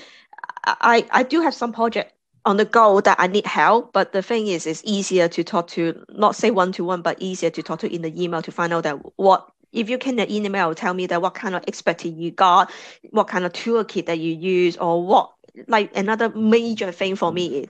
I, 0.66 1.08
I 1.12 1.24
do 1.24 1.42
have 1.42 1.56
some 1.56 1.74
project 1.74 2.14
on 2.46 2.58
the 2.58 2.66
go 2.66 3.02
that 3.02 3.20
I 3.20 3.28
need 3.28 3.48
help. 3.48 3.94
But 3.94 4.12
the 4.12 4.22
thing 4.22 4.48
is, 4.48 4.68
it's 4.68 4.82
easier 4.86 5.28
to 5.30 5.44
talk 5.44 5.68
to, 5.70 6.04
not 6.10 6.36
say 6.36 6.52
one 6.52 6.72
to 6.74 6.84
one, 6.84 7.02
but 7.02 7.22
easier 7.22 7.50
to 7.50 7.64
talk 7.64 7.80
to 7.80 7.94
in 7.94 8.02
the 8.02 8.22
email 8.22 8.42
to 8.42 8.52
find 8.52 8.74
out 8.74 8.84
that 8.84 8.98
what 9.18 9.50
if 9.74 9.90
you 9.90 9.98
can 9.98 10.20
email 10.32 10.74
tell 10.76 10.94
me 10.94 11.08
that 11.08 11.22
what 11.22 11.34
kind 11.34 11.56
of 11.56 11.64
expertise 11.68 12.14
you 12.16 12.32
got, 12.32 12.72
what 13.12 13.28
kind 13.28 13.46
of 13.46 13.54
toolkit 13.54 14.06
that 14.06 14.20
you 14.20 14.34
use, 14.34 14.78
or 14.78 15.04
what 15.06 15.32
like 15.68 15.96
another 15.96 16.30
major 16.30 16.92
thing 16.92 17.16
for 17.16 17.32
me 17.32 17.60
is 17.60 17.70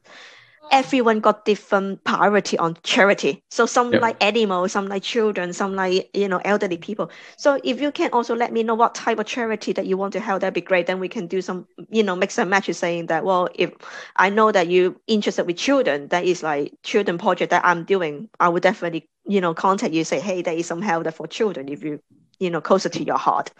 everyone 0.72 1.20
got 1.20 1.46
different 1.46 2.04
priority 2.04 2.58
on 2.58 2.78
charity. 2.84 3.44
So 3.50 3.66
some 3.66 3.94
yep. 3.94 4.02
like 4.02 4.24
animals, 4.24 4.72
some 4.72 4.88
like 4.88 5.04
children, 5.04 5.54
some 5.54 5.76
like 5.76 6.10
you 6.14 6.28
know 6.28 6.42
elderly 6.46 6.78
people. 6.78 7.12
So 7.38 7.60
if 7.64 7.82
you 7.82 7.92
can 7.92 8.12
also 8.12 8.36
let 8.36 8.52
me 8.52 8.64
know 8.64 8.76
what 8.76 8.96
type 8.96 9.20
of 9.20 9.26
charity 9.26 9.74
that 9.74 9.86
you 9.86 9.98
want 9.98 10.14
to 10.14 10.20
help, 10.20 10.42
that'd 10.42 10.54
be 10.54 10.62
great. 10.62 10.88
Then 10.88 11.00
we 11.00 11.10
can 11.10 11.28
do 11.28 11.42
some 11.42 11.68
you 11.90 12.04
know 12.04 12.16
mix 12.16 12.38
and 12.38 12.50
match 12.50 12.72
saying 12.74 13.08
that 13.08 13.26
well 13.26 13.50
if 13.56 13.72
I 14.16 14.30
know 14.30 14.52
that 14.52 14.68
you 14.68 15.00
interested 15.08 15.46
with 15.46 15.58
children, 15.58 16.08
that 16.10 16.26
is 16.26 16.44
like 16.44 16.74
children 16.84 17.18
project 17.18 17.52
that 17.52 17.66
I'm 17.66 17.84
doing, 17.84 18.30
I 18.40 18.50
would 18.50 18.64
definitely 18.64 19.10
you 19.26 19.42
know 19.42 19.54
contact 19.54 19.94
you 19.94 20.04
say 20.04 20.20
hey 20.20 20.42
there 20.42 20.56
is 20.56 20.68
some 20.68 20.82
help 20.82 21.12
for 21.14 21.28
children 21.28 21.70
if 21.70 21.84
you 21.84 22.00
you 22.40 22.50
know 22.50 22.62
closer 22.62 22.90
to 22.90 23.04
your 23.04 23.18
heart. 23.18 23.52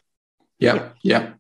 Yeah, 0.60 0.90
yeah. 1.02 1.34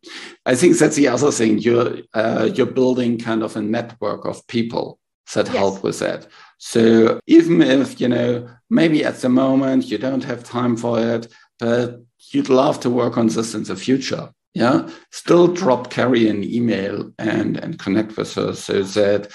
I 0.45 0.55
think 0.55 0.77
that's 0.77 0.97
the 0.97 1.07
other 1.07 1.31
thing. 1.31 1.59
You're 1.59 1.99
uh, 2.13 2.49
you're 2.53 2.65
building 2.65 3.17
kind 3.17 3.43
of 3.43 3.55
a 3.55 3.61
network 3.61 4.25
of 4.25 4.45
people 4.47 4.99
that 5.33 5.47
yes. 5.47 5.55
help 5.55 5.83
with 5.83 5.99
that. 5.99 6.27
So 6.57 7.19
even 7.27 7.61
if 7.61 7.99
you 7.99 8.07
know 8.07 8.47
maybe 8.69 9.03
at 9.03 9.21
the 9.21 9.29
moment 9.29 9.89
you 9.89 9.97
don't 9.97 10.23
have 10.23 10.43
time 10.43 10.77
for 10.77 10.99
it, 10.99 11.27
but 11.59 12.01
you'd 12.31 12.49
love 12.49 12.79
to 12.81 12.89
work 12.89 13.17
on 13.17 13.27
this 13.27 13.53
in 13.53 13.63
the 13.63 13.75
future, 13.75 14.29
yeah, 14.53 14.89
still 15.11 15.47
drop 15.47 15.91
Karrie 15.91 16.29
an 16.29 16.43
email 16.43 17.11
and 17.17 17.57
and 17.57 17.79
connect 17.79 18.17
with 18.17 18.33
her 18.35 18.53
so 18.53 18.83
that 18.83 19.31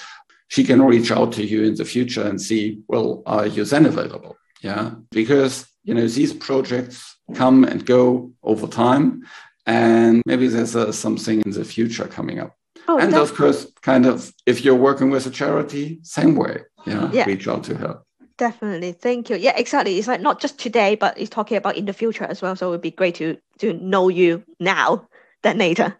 she 0.47 0.63
can 0.63 0.81
reach 0.81 1.11
out 1.11 1.31
to 1.33 1.45
you 1.45 1.63
in 1.63 1.75
the 1.75 1.85
future 1.85 2.27
and 2.27 2.41
see, 2.41 2.79
well, 2.87 3.21
are 3.25 3.45
you 3.45 3.63
then 3.65 3.85
available? 3.85 4.35
Yeah, 4.61 4.91
because 5.11 5.67
you 5.83 5.93
know 5.93 6.07
these 6.07 6.33
projects 6.33 7.17
come 7.35 7.63
and 7.63 7.85
go 7.85 8.31
over 8.43 8.67
time 8.67 9.23
and 9.69 10.23
maybe 10.25 10.47
there's 10.47 10.75
uh, 10.75 10.91
something 10.91 11.41
in 11.45 11.51
the 11.51 11.63
future 11.63 12.07
coming 12.07 12.39
up. 12.39 12.55
Oh, 12.89 12.97
and 12.97 13.13
of 13.13 13.35
course, 13.35 13.67
kind 13.83 14.07
of, 14.07 14.33
if 14.47 14.65
you're 14.65 14.73
working 14.73 15.11
with 15.11 15.27
a 15.27 15.29
charity, 15.29 15.99
same 16.01 16.35
way, 16.35 16.63
yeah, 16.87 17.11
yeah. 17.11 17.25
reach 17.25 17.47
out 17.47 17.63
to 17.65 17.75
her. 17.75 17.99
Definitely, 18.35 18.93
thank 18.93 19.29
you. 19.29 19.35
Yeah, 19.35 19.55
exactly. 19.55 19.99
It's 19.99 20.07
like 20.07 20.21
not 20.21 20.41
just 20.41 20.57
today, 20.57 20.95
but 20.95 21.15
it's 21.15 21.29
talking 21.29 21.55
about 21.55 21.77
in 21.77 21.85
the 21.85 21.93
future 21.93 22.23
as 22.23 22.41
well. 22.41 22.55
So 22.55 22.67
it 22.67 22.71
would 22.71 22.81
be 22.81 22.89
great 22.89 23.13
to 23.15 23.37
to 23.59 23.73
know 23.73 24.09
you 24.09 24.43
now 24.59 25.07
than 25.43 25.59
later. 25.59 25.95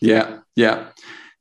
Yeah, 0.00 0.40
yeah. 0.56 0.88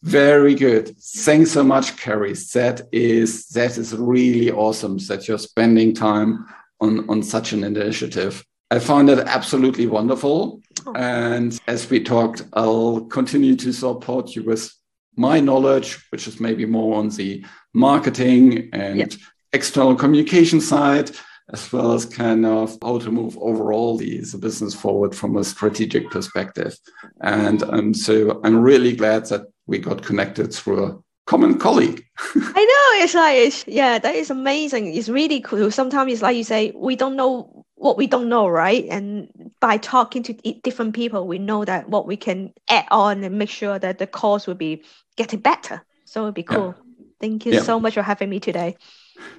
Very 0.03 0.53
good. 0.53 0.95
Thanks 0.99 1.49
so 1.51 1.63
much, 1.63 1.97
Karrie. 1.97 2.37
That 2.51 2.81
is 2.91 3.47
that 3.49 3.79
is 3.79 3.95
really 3.95 4.51
awesome 4.51 4.99
that 5.07 5.27
you're 5.27 5.39
spending 5.39 5.95
time 5.95 6.45
on 6.81 7.09
on 7.09 7.23
such 7.23 7.53
an 7.53 7.63
initiative. 7.63 8.45
I 8.69 8.77
found 8.77 9.09
it 9.09 9.19
absolutely 9.19 9.87
wonderful. 9.87 10.61
Oh. 10.85 10.93
And 10.93 11.59
as 11.67 11.89
we 11.89 12.03
talked, 12.03 12.43
I'll 12.53 13.01
continue 13.05 13.55
to 13.55 13.73
support 13.73 14.35
you 14.35 14.43
with 14.43 14.71
my 15.15 15.39
knowledge, 15.39 16.03
which 16.11 16.27
is 16.27 16.39
maybe 16.39 16.65
more 16.65 16.97
on 16.97 17.09
the 17.09 17.45
marketing 17.73 18.69
and 18.73 18.99
yep. 18.99 19.11
external 19.51 19.95
communication 19.95 20.61
side, 20.61 21.11
as 21.51 21.71
well 21.71 21.93
as 21.93 22.05
kind 22.05 22.45
of 22.45 22.77
how 22.81 22.99
to 22.99 23.11
move 23.11 23.37
overall 23.37 23.97
the, 23.97 24.19
the 24.19 24.37
business 24.37 24.73
forward 24.73 25.15
from 25.15 25.37
a 25.37 25.43
strategic 25.43 26.09
perspective. 26.09 26.77
And 27.21 27.63
um, 27.63 27.93
so 27.93 28.39
I'm 28.43 28.57
really 28.59 28.95
glad 28.95 29.25
that 29.27 29.47
we 29.67 29.79
got 29.79 30.03
connected 30.03 30.53
through 30.53 30.85
a 30.85 30.99
common 31.25 31.57
colleague. 31.57 32.05
I 32.35 32.65
know 32.65 33.03
it's 33.03 33.13
like 33.13 33.37
it's, 33.37 33.67
yeah, 33.67 33.99
that 33.99 34.15
is 34.15 34.29
amazing. 34.29 34.93
It's 34.93 35.09
really 35.09 35.41
cool. 35.41 35.71
Sometimes 35.71 36.13
it's 36.13 36.21
like 36.21 36.37
you 36.37 36.43
say 36.43 36.71
we 36.75 36.95
don't 36.95 37.15
know 37.15 37.65
what 37.75 37.97
we 37.97 38.07
don't 38.07 38.29
know, 38.29 38.47
right? 38.47 38.85
And 38.89 39.51
by 39.63 39.77
talking 39.77 40.23
to 40.23 40.33
different 40.61 40.93
people, 40.93 41.25
we 41.25 41.39
know 41.39 41.63
that 41.63 41.87
what 41.87 42.05
we 42.05 42.17
can 42.17 42.51
add 42.67 42.85
on 42.91 43.23
and 43.23 43.39
make 43.39 43.49
sure 43.49 43.79
that 43.79 43.97
the 43.97 44.05
course 44.05 44.45
will 44.45 44.55
be 44.55 44.83
getting 45.15 45.39
better. 45.39 45.81
So 46.03 46.23
it'd 46.23 46.35
be 46.35 46.43
cool. 46.43 46.75
Yeah. 46.75 47.05
Thank 47.21 47.45
you 47.45 47.53
yeah. 47.53 47.61
so 47.61 47.79
much 47.79 47.93
for 47.93 48.01
having 48.01 48.29
me 48.29 48.41
today. 48.41 48.75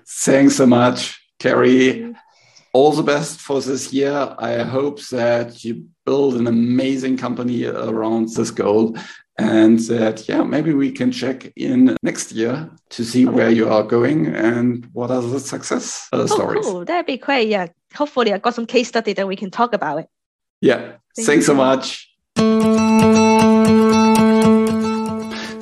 Thanks 0.08 0.56
so 0.56 0.64
much, 0.64 1.20
Karrie. 1.38 2.16
All 2.72 2.92
the 2.92 3.02
best 3.02 3.38
for 3.38 3.60
this 3.60 3.92
year. 3.92 4.34
I 4.38 4.62
hope 4.62 5.06
that 5.08 5.62
you 5.62 5.84
build 6.06 6.36
an 6.36 6.46
amazing 6.46 7.18
company 7.18 7.66
around 7.66 8.30
this 8.30 8.50
goal 8.50 8.96
and 9.36 9.80
that 9.80 10.28
yeah 10.28 10.44
maybe 10.44 10.72
we 10.72 10.92
can 10.92 11.10
check 11.10 11.52
in 11.56 11.96
next 12.04 12.30
year 12.30 12.70
to 12.88 13.04
see 13.04 13.26
where 13.26 13.50
you 13.50 13.68
are 13.68 13.82
going 13.82 14.28
and 14.28 14.88
what 14.92 15.10
are 15.10 15.20
the 15.20 15.40
success 15.40 16.06
uh, 16.12 16.18
oh, 16.18 16.26
stories 16.26 16.64
cool. 16.64 16.84
that'd 16.84 17.04
be 17.04 17.16
great 17.16 17.48
yeah 17.48 17.66
hopefully 17.96 18.32
i 18.32 18.38
got 18.38 18.54
some 18.54 18.64
case 18.64 18.86
study 18.86 19.12
that 19.12 19.26
we 19.26 19.34
can 19.34 19.50
talk 19.50 19.74
about 19.74 19.98
it 19.98 20.08
yeah 20.60 20.92
Thank 21.16 21.26
thanks 21.26 21.42
you. 21.42 21.42
so 21.42 21.54
much 21.54 22.10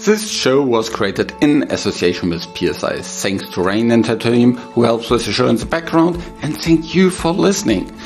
This 0.05 0.28
show 0.28 0.62
was 0.62 0.90
created 0.90 1.33
in 1.40 1.70
association 1.70 2.31
with 2.31 2.42
PSI. 2.57 3.02
Thanks 3.02 3.48
to 3.50 3.62
Rain 3.62 3.92
and 3.92 4.05
her 4.05 4.16
who 4.16 4.83
helps 4.83 5.11
with 5.11 5.24
the 5.26 5.33
show 5.33 5.46
in 5.46 5.55
the 5.55 5.64
background 5.64 6.16
and 6.42 6.61
thank 6.61 6.92
you 6.92 7.09
for 7.09 7.31
listening. 7.31 7.96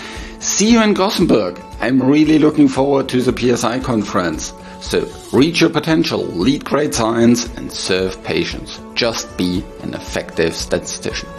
See 0.41 0.71
you 0.71 0.83
in 0.83 0.93
Gothenburg. 0.93 1.59
I'm 1.81 2.03
really 2.03 2.39
looking 2.39 2.69
forward 2.69 3.09
to 3.09 3.23
the 3.23 3.33
PSI 3.33 3.81
conference. 3.81 4.53
So 4.83 5.11
reach 5.33 5.63
your 5.63 5.71
potential, 5.71 6.23
lead 6.23 6.67
great 6.67 6.93
science, 6.93 7.47
and 7.57 7.73
serve 7.73 8.23
patients. 8.23 8.79
Just 8.95 9.35
be 9.39 9.65
an 9.83 9.95
effective 9.95 10.55
statistician. 10.55 11.31